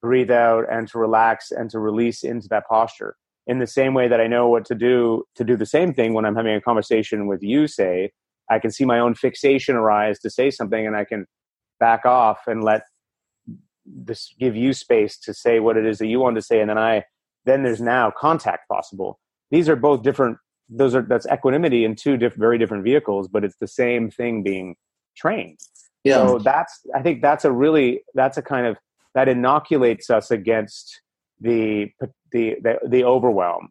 breathe 0.00 0.30
out 0.30 0.66
and 0.70 0.86
to 0.88 0.98
relax 0.98 1.50
and 1.50 1.68
to 1.70 1.80
release 1.80 2.22
into 2.22 2.46
that 2.48 2.68
posture 2.68 3.16
in 3.46 3.58
the 3.58 3.66
same 3.66 3.94
way 3.94 4.08
that 4.08 4.20
I 4.20 4.26
know 4.26 4.48
what 4.48 4.64
to 4.66 4.74
do 4.74 5.24
to 5.36 5.44
do 5.44 5.56
the 5.56 5.66
same 5.66 5.92
thing 5.92 6.14
when 6.14 6.24
I'm 6.24 6.36
having 6.36 6.54
a 6.54 6.60
conversation 6.60 7.26
with 7.26 7.42
you, 7.42 7.66
say, 7.66 8.12
I 8.50 8.58
can 8.58 8.70
see 8.70 8.84
my 8.84 8.98
own 8.98 9.14
fixation 9.14 9.76
arise 9.76 10.18
to 10.20 10.30
say 10.30 10.50
something 10.50 10.86
and 10.86 10.96
I 10.96 11.04
can 11.04 11.26
back 11.80 12.04
off 12.06 12.40
and 12.46 12.62
let 12.62 12.82
this 13.84 14.32
give 14.38 14.54
you 14.54 14.72
space 14.72 15.18
to 15.18 15.34
say 15.34 15.58
what 15.58 15.76
it 15.76 15.84
is 15.84 15.98
that 15.98 16.06
you 16.06 16.20
want 16.20 16.36
to 16.36 16.42
say 16.42 16.60
and 16.60 16.70
then 16.70 16.78
I 16.78 17.04
then 17.44 17.64
there's 17.64 17.80
now 17.80 18.12
contact 18.16 18.68
possible. 18.68 19.18
These 19.50 19.68
are 19.68 19.76
both 19.76 20.02
different 20.02 20.38
those 20.68 20.94
are 20.94 21.02
that's 21.02 21.26
equanimity 21.26 21.84
in 21.84 21.96
two 21.96 22.16
diff, 22.16 22.34
very 22.34 22.58
different 22.58 22.84
vehicles, 22.84 23.28
but 23.28 23.44
it's 23.44 23.56
the 23.56 23.66
same 23.66 24.10
thing 24.10 24.42
being 24.42 24.76
trained. 25.16 25.58
Yeah. 26.04 26.26
So 26.26 26.38
that's 26.38 26.80
I 26.94 27.02
think 27.02 27.22
that's 27.22 27.44
a 27.44 27.52
really 27.52 28.02
that's 28.14 28.38
a 28.38 28.42
kind 28.42 28.66
of 28.66 28.76
that 29.14 29.28
inoculates 29.28 30.10
us 30.10 30.30
against 30.30 31.00
the 31.42 31.90
the 32.32 32.56
the, 32.62 32.78
the 32.86 33.04
overwhelm. 33.04 33.68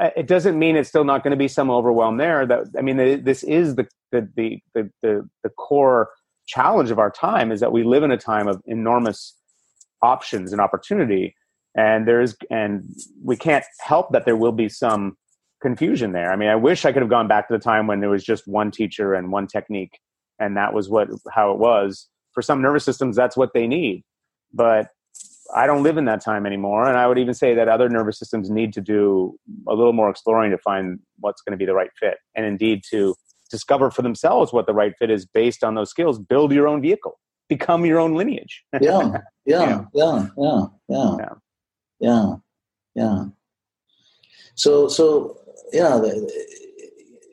Uh, 0.00 0.10
it 0.16 0.26
doesn't 0.26 0.58
mean 0.58 0.76
it's 0.76 0.88
still 0.88 1.04
not 1.04 1.22
going 1.22 1.32
to 1.32 1.36
be 1.36 1.48
some 1.48 1.70
overwhelm 1.70 2.16
there. 2.16 2.46
That 2.46 2.66
I 2.78 2.82
mean, 2.82 2.96
this 3.24 3.42
is 3.42 3.76
the 3.76 3.88
the 4.12 4.28
the 4.36 4.62
the, 4.74 4.90
the, 5.02 5.28
the 5.42 5.50
core 5.50 6.10
challenge 6.46 6.90
of 6.90 6.98
our 6.98 7.10
time 7.10 7.52
is 7.52 7.60
that 7.60 7.72
we 7.72 7.84
live 7.84 8.02
in 8.02 8.10
a 8.10 8.16
time 8.16 8.48
of 8.48 8.60
enormous 8.66 9.36
options 10.02 10.52
and 10.52 10.60
opportunity 10.60 11.34
and 11.76 12.08
there's 12.08 12.34
and 12.50 12.84
we 13.22 13.36
can't 13.36 13.64
help 13.78 14.10
that 14.12 14.24
there 14.24 14.36
will 14.36 14.52
be 14.52 14.68
some 14.68 15.16
confusion 15.62 16.12
there 16.12 16.32
i 16.32 16.36
mean 16.36 16.48
i 16.48 16.56
wish 16.56 16.84
i 16.84 16.92
could 16.92 17.02
have 17.02 17.10
gone 17.10 17.28
back 17.28 17.46
to 17.46 17.54
the 17.54 17.62
time 17.62 17.86
when 17.86 18.00
there 18.00 18.10
was 18.10 18.24
just 18.24 18.46
one 18.46 18.70
teacher 18.70 19.14
and 19.14 19.30
one 19.30 19.46
technique 19.46 20.00
and 20.38 20.56
that 20.56 20.72
was 20.72 20.88
what 20.88 21.08
how 21.32 21.52
it 21.52 21.58
was 21.58 22.08
for 22.32 22.42
some 22.42 22.62
nervous 22.62 22.84
systems 22.84 23.14
that's 23.14 23.36
what 23.36 23.52
they 23.54 23.66
need 23.66 24.02
but 24.52 24.88
I 25.54 25.66
don't 25.66 25.82
live 25.82 25.96
in 25.96 26.04
that 26.06 26.22
time 26.22 26.46
anymore. 26.46 26.88
And 26.88 26.96
I 26.96 27.06
would 27.06 27.18
even 27.18 27.34
say 27.34 27.54
that 27.54 27.68
other 27.68 27.88
nervous 27.88 28.18
systems 28.18 28.50
need 28.50 28.72
to 28.74 28.80
do 28.80 29.38
a 29.68 29.74
little 29.74 29.92
more 29.92 30.10
exploring 30.10 30.50
to 30.50 30.58
find 30.58 30.98
what's 31.18 31.42
going 31.42 31.52
to 31.52 31.58
be 31.58 31.66
the 31.66 31.74
right 31.74 31.90
fit. 31.98 32.18
And 32.34 32.46
indeed, 32.46 32.82
to 32.90 33.14
discover 33.50 33.90
for 33.90 34.02
themselves 34.02 34.52
what 34.52 34.66
the 34.66 34.74
right 34.74 34.92
fit 34.98 35.10
is 35.10 35.26
based 35.26 35.64
on 35.64 35.74
those 35.74 35.90
skills, 35.90 36.18
build 36.18 36.52
your 36.52 36.68
own 36.68 36.80
vehicle, 36.80 37.18
become 37.48 37.84
your 37.84 37.98
own 37.98 38.14
lineage. 38.14 38.64
yeah, 38.80 39.18
yeah, 39.44 39.84
yeah, 39.94 40.26
yeah, 40.36 40.66
yeah, 40.88 41.16
yeah, 41.18 41.28
yeah, 42.00 42.34
yeah. 42.94 43.24
So, 44.54 44.88
so, 44.88 45.38
yeah, 45.72 46.00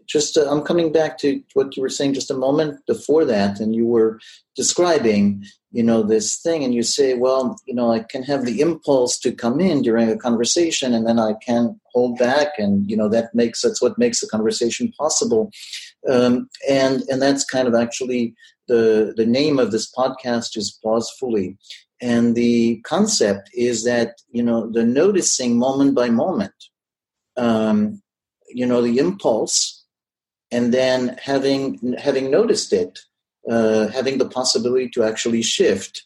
just 0.07 0.37
uh, 0.37 0.49
I'm 0.49 0.61
coming 0.61 0.91
back 0.91 1.17
to 1.19 1.41
what 1.53 1.75
you 1.75 1.81
were 1.81 1.89
saying 1.89 2.13
just 2.13 2.31
a 2.31 2.37
moment 2.37 2.85
before 2.87 3.25
that, 3.25 3.59
and 3.59 3.75
you 3.75 3.85
were 3.85 4.19
describing, 4.55 5.43
you 5.71 5.83
know, 5.83 6.01
this 6.01 6.37
thing, 6.37 6.63
and 6.63 6.73
you 6.73 6.81
say, 6.81 7.13
well, 7.13 7.59
you 7.65 7.73
know, 7.73 7.91
I 7.91 7.99
can 7.99 8.23
have 8.23 8.45
the 8.45 8.61
impulse 8.61 9.19
to 9.19 9.31
come 9.31 9.59
in 9.59 9.81
during 9.81 10.09
a 10.09 10.17
conversation, 10.17 10.93
and 10.93 11.05
then 11.05 11.19
I 11.19 11.33
can 11.45 11.79
hold 11.93 12.17
back, 12.17 12.53
and 12.57 12.89
you 12.89 12.95
know, 12.95 13.09
that 13.09 13.35
makes 13.35 13.61
that's 13.61 13.81
what 13.81 13.97
makes 13.97 14.21
the 14.21 14.27
conversation 14.27 14.91
possible, 14.97 15.51
um, 16.09 16.49
and 16.69 17.03
and 17.09 17.21
that's 17.21 17.43
kind 17.43 17.67
of 17.67 17.75
actually 17.75 18.33
the 18.67 19.13
the 19.17 19.25
name 19.25 19.59
of 19.59 19.71
this 19.71 19.91
podcast 19.93 20.55
is 20.57 20.79
pause 20.83 21.11
fully, 21.19 21.57
and 22.01 22.35
the 22.35 22.79
concept 22.85 23.49
is 23.53 23.83
that 23.83 24.15
you 24.31 24.43
know 24.43 24.71
the 24.71 24.83
noticing 24.83 25.57
moment 25.57 25.95
by 25.95 26.09
moment. 26.09 26.53
Um, 27.35 28.01
you 28.49 28.65
know 28.65 28.81
the 28.81 28.97
impulse 28.97 29.85
and 30.51 30.73
then 30.73 31.17
having 31.21 31.95
having 31.97 32.31
noticed 32.31 32.73
it, 32.73 32.99
uh, 33.49 33.87
having 33.87 34.17
the 34.17 34.29
possibility 34.29 34.89
to 34.89 35.03
actually 35.03 35.41
shift, 35.41 36.05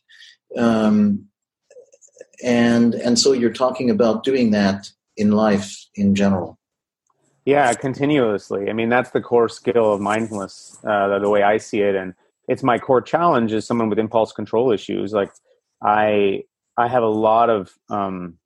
um, 0.58 1.28
and 2.44 2.96
and 2.96 3.20
so 3.20 3.34
you're 3.34 3.54
talking 3.54 3.90
about 3.90 4.24
doing 4.24 4.52
that 4.52 4.90
in 5.18 5.32
life 5.32 5.86
in 5.96 6.16
general. 6.16 6.58
Yeah, 7.46 7.74
continuously. 7.74 8.70
I 8.70 8.74
mean, 8.74 8.90
that's 8.90 9.12
the 9.12 9.22
core 9.22 9.50
skill 9.50 9.94
of 9.94 10.02
mindfulness, 10.02 10.78
uh, 10.86 11.18
the 11.20 11.30
way 11.30 11.42
I 11.42 11.58
see 11.58 11.82
it, 11.82 11.96
and 11.96 12.14
it's 12.48 12.64
my 12.64 12.78
core 12.78 13.02
challenge 13.02 13.52
as 13.54 13.66
someone 13.66 13.90
with 13.90 13.98
impulse 13.98 14.32
control 14.32 14.72
issues. 14.72 15.12
Like, 15.14 15.32
I 15.84 16.44
I 16.78 16.88
have 16.88 17.04
a 17.04 17.08
lot 17.08 17.50
of 17.50 17.74
um, 17.90 18.38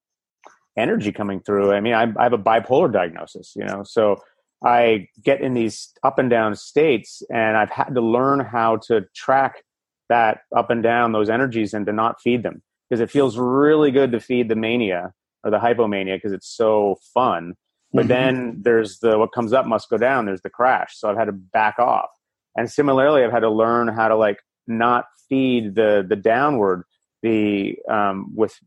energy 0.77 1.11
coming 1.11 1.39
through. 1.39 1.73
I 1.73 1.79
mean, 1.79 1.93
I, 1.93 2.03
I 2.17 2.23
have 2.23 2.33
a 2.33 2.37
bipolar 2.37 2.91
diagnosis, 2.91 3.53
you 3.55 3.65
know, 3.65 3.83
so 3.83 4.21
I 4.63 5.07
get 5.23 5.41
in 5.41 5.53
these 5.53 5.91
up 6.03 6.17
and 6.17 6.29
down 6.29 6.55
states, 6.55 7.21
and 7.29 7.57
I've 7.57 7.69
had 7.69 7.93
to 7.95 8.01
learn 8.01 8.39
how 8.39 8.77
to 8.87 9.05
track 9.15 9.63
that 10.09 10.39
up 10.55 10.69
and 10.69 10.83
down 10.83 11.11
those 11.11 11.29
energies 11.29 11.73
and 11.73 11.85
to 11.85 11.93
not 11.93 12.21
feed 12.21 12.43
them 12.43 12.61
because 12.89 13.01
it 13.01 13.09
feels 13.09 13.37
really 13.37 13.91
good 13.91 14.11
to 14.11 14.19
feed 14.19 14.49
the 14.49 14.55
mania 14.55 15.13
or 15.43 15.51
the 15.51 15.57
hypomania 15.57 16.15
because 16.17 16.31
it's 16.31 16.47
so 16.47 16.97
fun. 17.13 17.55
But 17.93 18.01
mm-hmm. 18.01 18.07
then 18.09 18.61
there's 18.61 18.99
the 18.99 19.17
what 19.17 19.31
comes 19.33 19.53
up 19.53 19.65
must 19.65 19.89
go 19.89 19.97
down. 19.97 20.25
There's 20.25 20.41
the 20.41 20.49
crash, 20.49 20.97
so 20.97 21.09
I've 21.09 21.17
had 21.17 21.25
to 21.25 21.31
back 21.31 21.79
off. 21.79 22.09
And 22.57 22.71
similarly, 22.71 23.23
I've 23.23 23.31
had 23.31 23.39
to 23.39 23.49
learn 23.49 23.87
how 23.87 24.07
to 24.07 24.15
like 24.15 24.39
not 24.67 25.05
feed 25.29 25.75
the 25.75 26.05
the 26.07 26.15
downward 26.15 26.83
the 27.21 27.77
um, 27.89 28.31
with 28.35 28.59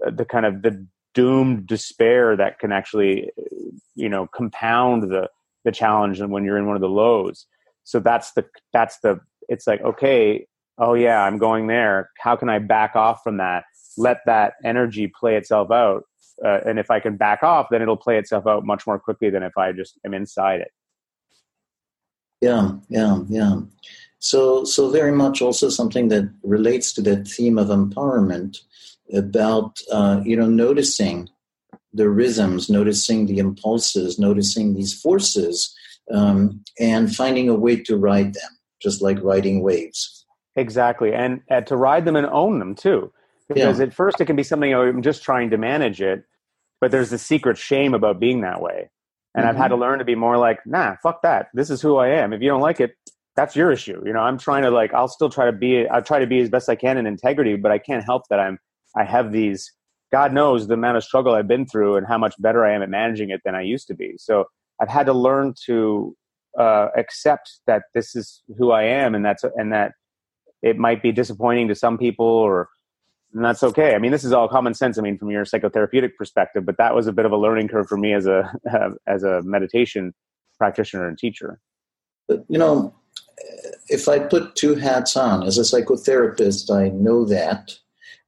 the 0.00 0.24
kind 0.24 0.46
of 0.46 0.62
the 0.62 0.86
doomed 1.14 1.66
despair 1.66 2.36
that 2.36 2.58
can 2.58 2.72
actually 2.72 3.30
you 3.94 4.08
know 4.08 4.26
compound 4.26 5.04
the 5.04 5.28
the 5.66 5.72
challenge 5.72 6.20
and 6.20 6.30
when 6.30 6.44
you're 6.44 6.56
in 6.56 6.66
one 6.66 6.76
of 6.76 6.80
the 6.80 6.88
lows. 6.88 7.46
So 7.84 8.00
that's 8.00 8.32
the 8.32 8.46
that's 8.72 8.98
the 9.00 9.20
it's 9.48 9.66
like 9.66 9.82
okay 9.82 10.46
oh 10.78 10.94
yeah 10.94 11.22
i'm 11.22 11.36
going 11.36 11.66
there. 11.66 12.08
How 12.18 12.36
can 12.36 12.48
i 12.48 12.58
back 12.58 12.96
off 12.96 13.20
from 13.22 13.36
that? 13.36 13.64
Let 13.98 14.20
that 14.24 14.54
energy 14.64 15.12
play 15.20 15.36
itself 15.36 15.70
out. 15.70 16.04
Uh, 16.42 16.60
and 16.66 16.78
if 16.78 16.90
i 16.90 17.00
can 17.00 17.16
back 17.16 17.42
off 17.42 17.66
then 17.70 17.82
it'll 17.82 17.96
play 17.96 18.16
itself 18.18 18.46
out 18.46 18.64
much 18.64 18.86
more 18.86 18.98
quickly 18.98 19.28
than 19.28 19.42
if 19.42 19.56
i 19.58 19.72
just 19.72 19.98
am 20.06 20.14
inside 20.14 20.60
it. 20.60 20.70
Yeah 22.40 22.70
yeah 22.88 23.18
yeah. 23.28 23.60
So 24.18 24.64
so 24.64 24.90
very 24.90 25.12
much 25.12 25.42
also 25.42 25.68
something 25.68 26.08
that 26.08 26.32
relates 26.42 26.92
to 26.94 27.02
that 27.02 27.28
theme 27.28 27.58
of 27.58 27.68
empowerment 27.68 28.58
about 29.12 29.80
uh, 29.92 30.20
you 30.24 30.36
know 30.36 30.46
noticing 30.46 31.28
the 31.96 32.08
rhythms, 32.08 32.68
noticing 32.68 33.26
the 33.26 33.38
impulses, 33.38 34.18
noticing 34.18 34.74
these 34.74 34.98
forces, 34.98 35.74
um, 36.12 36.62
and 36.78 37.14
finding 37.14 37.48
a 37.48 37.54
way 37.54 37.76
to 37.76 37.96
ride 37.96 38.34
them, 38.34 38.58
just 38.80 39.02
like 39.02 39.22
riding 39.22 39.62
waves. 39.62 40.24
Exactly, 40.54 41.12
and 41.12 41.40
uh, 41.50 41.60
to 41.62 41.76
ride 41.76 42.04
them 42.04 42.16
and 42.16 42.26
own 42.26 42.58
them 42.58 42.74
too. 42.74 43.12
Because 43.48 43.78
yeah. 43.78 43.86
at 43.86 43.94
first 43.94 44.20
it 44.20 44.26
can 44.26 44.36
be 44.36 44.42
something 44.42 44.74
oh, 44.74 44.82
I'm 44.82 45.02
just 45.02 45.22
trying 45.22 45.50
to 45.50 45.58
manage 45.58 46.00
it, 46.00 46.24
but 46.80 46.90
there's 46.90 47.12
a 47.12 47.18
secret 47.18 47.58
shame 47.58 47.94
about 47.94 48.18
being 48.18 48.40
that 48.40 48.60
way. 48.60 48.90
And 49.34 49.44
mm-hmm. 49.44 49.50
I've 49.50 49.56
had 49.56 49.68
to 49.68 49.74
mm-hmm. 49.74 49.82
learn 49.82 49.98
to 50.00 50.04
be 50.04 50.14
more 50.14 50.36
like, 50.36 50.64
nah, 50.66 50.96
fuck 51.02 51.22
that. 51.22 51.48
This 51.54 51.70
is 51.70 51.80
who 51.80 51.96
I 51.96 52.08
am. 52.08 52.32
If 52.32 52.42
you 52.42 52.48
don't 52.48 52.60
like 52.60 52.80
it, 52.80 52.96
that's 53.36 53.54
your 53.54 53.70
issue. 53.70 54.02
You 54.04 54.12
know, 54.12 54.20
I'm 54.20 54.38
trying 54.38 54.62
to 54.62 54.70
like, 54.70 54.94
I'll 54.94 55.08
still 55.08 55.28
try 55.28 55.44
to 55.46 55.52
be, 55.52 55.86
I 55.88 56.00
try 56.00 56.18
to 56.18 56.26
be 56.26 56.40
as 56.40 56.48
best 56.48 56.68
I 56.68 56.74
can 56.74 56.96
in 56.96 57.06
integrity, 57.06 57.54
but 57.56 57.70
I 57.70 57.78
can't 57.78 58.02
help 58.02 58.22
that 58.30 58.40
I'm 58.40 58.58
I 58.96 59.04
have 59.04 59.30
these, 59.30 59.72
God 60.16 60.32
knows 60.32 60.66
the 60.66 60.72
amount 60.72 60.96
of 60.96 61.04
struggle 61.04 61.34
I've 61.34 61.46
been 61.46 61.66
through 61.66 61.96
and 61.96 62.06
how 62.06 62.16
much 62.16 62.34
better 62.38 62.64
I 62.64 62.72
am 62.72 62.80
at 62.80 62.88
managing 62.88 63.28
it 63.28 63.42
than 63.44 63.54
I 63.54 63.60
used 63.60 63.86
to 63.88 63.94
be. 63.94 64.14
So 64.16 64.46
I've 64.80 64.88
had 64.88 65.04
to 65.04 65.12
learn 65.12 65.52
to 65.66 66.16
uh, 66.58 66.88
accept 66.96 67.60
that 67.66 67.82
this 67.92 68.16
is 68.16 68.42
who 68.56 68.70
I 68.70 68.84
am 68.84 69.14
and 69.14 69.22
that's, 69.22 69.44
and 69.56 69.74
that 69.74 69.92
it 70.62 70.78
might 70.78 71.02
be 71.02 71.12
disappointing 71.12 71.68
to 71.68 71.74
some 71.74 71.98
people 71.98 72.24
or, 72.24 72.70
and 73.34 73.44
that's 73.44 73.62
okay. 73.62 73.94
I 73.94 73.98
mean, 73.98 74.10
this 74.10 74.24
is 74.24 74.32
all 74.32 74.48
common 74.48 74.72
sense. 74.72 74.96
I 74.96 75.02
mean, 75.02 75.18
from 75.18 75.30
your 75.30 75.44
psychotherapeutic 75.44 76.14
perspective, 76.16 76.64
but 76.64 76.78
that 76.78 76.94
was 76.94 77.06
a 77.06 77.12
bit 77.12 77.26
of 77.26 77.32
a 77.32 77.36
learning 77.36 77.68
curve 77.68 77.86
for 77.86 77.98
me 77.98 78.14
as 78.14 78.24
a, 78.26 78.50
as 79.06 79.22
a 79.22 79.42
meditation 79.42 80.14
practitioner 80.56 81.06
and 81.06 81.18
teacher. 81.18 81.60
You 82.30 82.58
know, 82.58 82.94
if 83.88 84.08
I 84.08 84.20
put 84.20 84.56
two 84.56 84.76
hats 84.76 85.14
on 85.14 85.42
as 85.42 85.58
a 85.58 85.60
psychotherapist, 85.60 86.74
I 86.74 86.88
know 86.88 87.26
that 87.26 87.76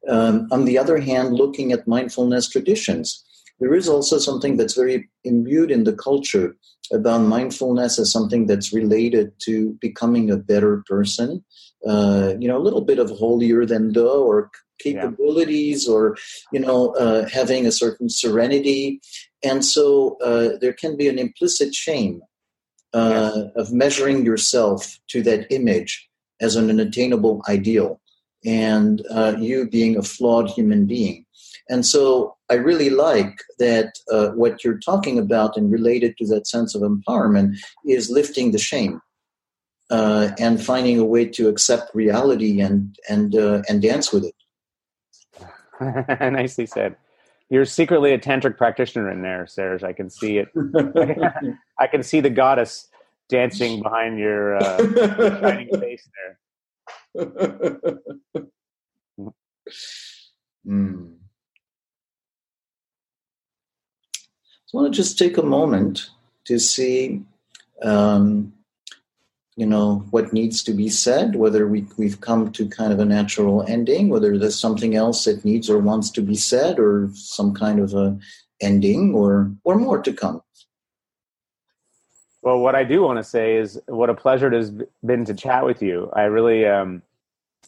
um, 0.07 0.47
on 0.51 0.65
the 0.65 0.79
other 0.79 0.99
hand, 0.99 1.35
looking 1.35 1.73
at 1.73 1.89
mindfulness 1.89 2.49
traditions, 2.49 3.25
there 3.61 3.75
is 3.75 3.89
also 3.89 4.19
something 4.19 4.57
that's 4.57 4.75
very 4.75 5.09
imbued 5.25 5.71
in 5.71 5.85
the 5.85 5.93
culture 5.93 6.57
about 6.93 7.23
mindfulness 7.23 7.99
as 7.99 8.11
something 8.11 8.47
that's 8.47 8.73
related 8.73 9.33
to 9.41 9.77
becoming 9.81 10.31
a 10.31 10.37
better 10.37 10.83
person. 10.87 11.45
Uh, 11.87 12.35
you 12.39 12.49
know, 12.49 12.57
a 12.57 12.63
little 12.63 12.81
bit 12.81 12.99
of 12.99 13.11
holier 13.11 13.65
than 13.65 13.93
thou 13.93 14.23
or 14.23 14.51
capabilities 14.81 15.87
yeah. 15.87 15.95
or, 15.95 16.17
you 16.53 16.61
know, 16.61 16.91
uh, 16.95 17.29
having 17.29 17.67
a 17.67 17.73
certain 17.73 18.09
serenity. 18.09 19.01
And 19.45 19.65
so 19.65 20.17
uh, 20.23 20.59
there 20.61 20.73
can 20.73 20.97
be 20.97 21.09
an 21.09 21.19
implicit 21.19 21.75
shame 21.75 22.21
uh, 22.95 23.33
yeah. 23.35 23.43
of 23.61 23.73
measuring 23.73 24.25
yourself 24.25 24.99
to 25.09 25.23
that 25.23 25.47
image 25.51 26.09
as 26.41 26.57
an 26.57 26.71
unattainable 26.71 27.43
ideal 27.49 28.01
and 28.45 29.05
uh, 29.11 29.35
you 29.39 29.69
being 29.69 29.97
a 29.97 30.03
flawed 30.03 30.49
human 30.51 30.87
being. 30.87 31.25
And 31.69 31.85
so 31.85 32.37
I 32.51 32.55
really 32.55 32.91
like 32.91 33.43
that 33.59 33.93
uh, 34.11 34.31
what 34.31 34.65
you're 34.65 34.79
talking 34.79 35.19
about 35.19 35.57
and 35.57 35.71
related 35.71 36.17
to 36.19 36.27
that 36.29 36.47
sense 36.47 36.75
of 36.75 36.83
empowerment 36.83 37.57
is 37.85 38.11
lifting 38.11 38.53
the 38.53 38.59
shame 38.59 39.01
uh, 39.91 40.31
and 40.39 40.63
finding 40.63 40.99
a 40.99 41.05
way 41.05 41.27
to 41.27 41.49
accept 41.49 41.95
reality 41.95 42.61
and 42.61 42.97
and 43.09 43.35
uh, 43.37 43.63
and 43.69 43.83
dance 43.83 44.13
with 44.13 44.25
it. 44.25 44.35
Nicely 46.33 46.67
said. 46.67 46.97
You're 47.51 47.65
secretly 47.65 48.13
a 48.13 48.19
tantric 48.19 48.59
practitioner 48.59 49.11
in 49.11 49.23
there, 49.23 49.47
Serge. 49.47 49.83
I 49.83 49.95
can 49.95 50.11
see 50.11 50.39
it. 50.39 50.49
I 51.79 51.87
can 51.87 52.03
see 52.03 52.21
the 52.21 52.29
goddess 52.29 52.89
dancing 53.31 53.83
behind 53.83 54.19
your 54.19 54.57
uh, 54.57 54.79
shining 55.41 55.69
face 55.81 56.07
there 56.15 56.39
mm. 60.67 61.15
I 64.69 64.77
want 64.77 64.93
to 64.93 64.97
just 64.97 65.19
take 65.19 65.39
a 65.39 65.43
moment 65.43 66.11
to 66.45 66.59
see, 66.59 67.23
um, 67.83 68.53
you 69.57 69.67
know, 69.67 70.05
what 70.11 70.33
needs 70.33 70.63
to 70.65 70.73
be 70.73 70.89
said, 70.89 71.37
whether 71.37 71.67
we, 71.67 71.87
we've 71.97 72.21
come 72.21 72.53
to 72.53 72.69
kind 72.69 72.93
of 72.93 73.01
a 73.01 73.05
natural 73.05 73.65
ending, 73.67 74.09
whether 74.11 74.37
there's 74.37 74.59
something 74.59 74.95
else 74.95 75.25
that 75.25 75.45
needs 75.45 75.71
or 75.71 75.79
wants 75.79 76.11
to 76.11 76.21
be 76.21 76.37
said, 76.37 76.79
or 76.79 77.09
some 77.15 77.55
kind 77.55 77.81
of 77.81 77.95
a 77.95 78.19
ending, 78.61 79.15
or 79.15 79.51
or 79.65 79.77
more 79.77 80.03
to 80.03 80.13
come. 80.13 80.43
Well, 82.43 82.61
what 82.61 82.75
I 82.75 82.85
do 82.85 83.03
want 83.03 83.19
to 83.19 83.25
say 83.25 83.57
is 83.57 83.81
what 83.87 84.11
a 84.11 84.15
pleasure 84.15 84.47
it 84.47 84.57
has 84.57 84.71
been 85.05 85.25
to 85.25 85.35
chat 85.35 85.65
with 85.65 85.83
you. 85.83 86.09
I 86.13 86.23
really, 86.25 86.65
um, 86.67 87.03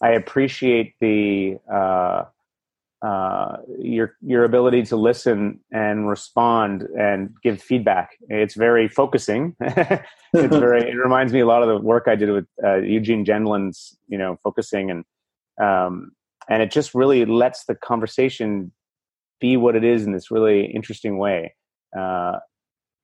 I 0.00 0.10
appreciate 0.10 0.94
the 1.00 1.58
uh, 1.70 2.24
uh, 3.02 3.56
your 3.78 4.16
your 4.20 4.44
ability 4.44 4.82
to 4.84 4.96
listen 4.96 5.60
and 5.72 6.08
respond 6.08 6.82
and 6.98 7.34
give 7.42 7.62
feedback. 7.62 8.10
It's 8.28 8.54
very 8.54 8.88
focusing. 8.88 9.56
it's 9.60 10.06
very. 10.32 10.90
It 10.90 10.96
reminds 10.96 11.32
me 11.32 11.40
a 11.40 11.46
lot 11.46 11.62
of 11.62 11.68
the 11.68 11.78
work 11.78 12.04
I 12.08 12.14
did 12.14 12.30
with 12.30 12.46
uh, 12.62 12.76
Eugene 12.76 13.24
Gendlin's, 13.24 13.96
you 14.08 14.18
know, 14.18 14.38
focusing 14.42 14.90
and 14.90 15.04
um, 15.60 16.12
and 16.48 16.62
it 16.62 16.70
just 16.70 16.94
really 16.94 17.24
lets 17.24 17.64
the 17.64 17.74
conversation 17.74 18.72
be 19.40 19.56
what 19.56 19.76
it 19.76 19.84
is 19.84 20.04
in 20.04 20.12
this 20.12 20.30
really 20.30 20.66
interesting 20.66 21.16
way. 21.16 21.54
Uh, 21.98 22.38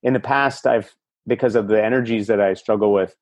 in 0.03 0.13
the 0.13 0.21
past, 0.21 0.67
I've 0.67 0.95
because 1.27 1.57
of 1.57 1.69
the 1.69 1.83
energies 1.83 2.29
that 2.29 2.41
I 2.41 2.55
struggle 2.55 2.93
with, 2.93 3.17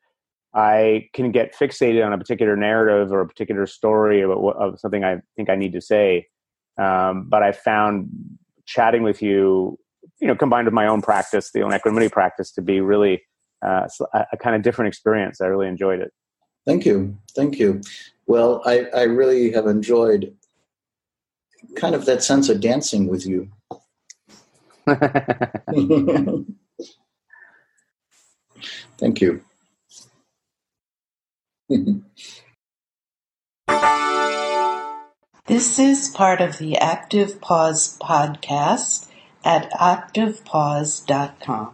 I 0.55 1.09
can 1.13 1.33
get 1.33 1.55
fixated 1.55 2.05
on 2.05 2.13
a 2.13 2.19
particular 2.19 2.57
narrative 2.57 3.13
or 3.13 3.21
a 3.21 3.27
particular 3.27 3.67
story 3.67 4.21
about 4.21 4.41
what, 4.41 4.57
of 4.57 4.79
something 4.79 5.05
I 5.05 5.21
think 5.37 5.51
I 5.51 5.57
need 5.57 5.73
to 5.73 5.81
say. 5.81 6.29
Um, 6.81 7.27
but 7.29 7.43
I 7.43 7.53
found 7.53 8.09
chatting 8.67 9.03
with 9.03 9.21
you, 9.21 9.79
you 10.21 10.29
know, 10.29 10.37
combined 10.37 10.67
with 10.67 10.75
my 10.75 10.87
own 10.87 11.03
practice, 11.03 11.51
the 11.53 11.63
own 11.63 11.75
equanimity 11.75 12.09
practice, 12.09 12.53
to 12.53 12.63
be 12.63 12.81
really 12.81 13.23
uh, 13.65 13.89
a, 14.13 14.27
a, 14.33 14.37
kind 14.37 14.55
of 14.55 14.63
different 14.63 14.89
experience. 14.89 15.41
I 15.41 15.47
really 15.47 15.69
enjoyed 15.69 16.01
it. 16.01 16.13
Thank 16.67 16.87
you, 16.87 17.19
thank 17.35 17.59
you. 17.59 17.81
Well, 18.27 18.63
I, 18.65 18.87
I 18.95 19.03
really 19.03 19.53
have 19.53 19.67
enjoyed 19.67 20.35
kind 21.77 21.95
of 21.95 22.07
that 22.07 22.23
sense 22.23 22.49
of 22.49 22.61
dancing 22.61 23.07
with 23.09 23.27
you. 23.27 23.51
Thank 28.97 29.21
you. 29.21 29.43
this 35.47 35.79
is 35.79 36.11
part 36.11 36.43
of 36.43 36.59
the 36.59 36.77
Active 36.77 37.41
Pause 37.41 37.97
podcast 37.99 39.09
at 39.43 39.73
activepause.com. 39.73 41.73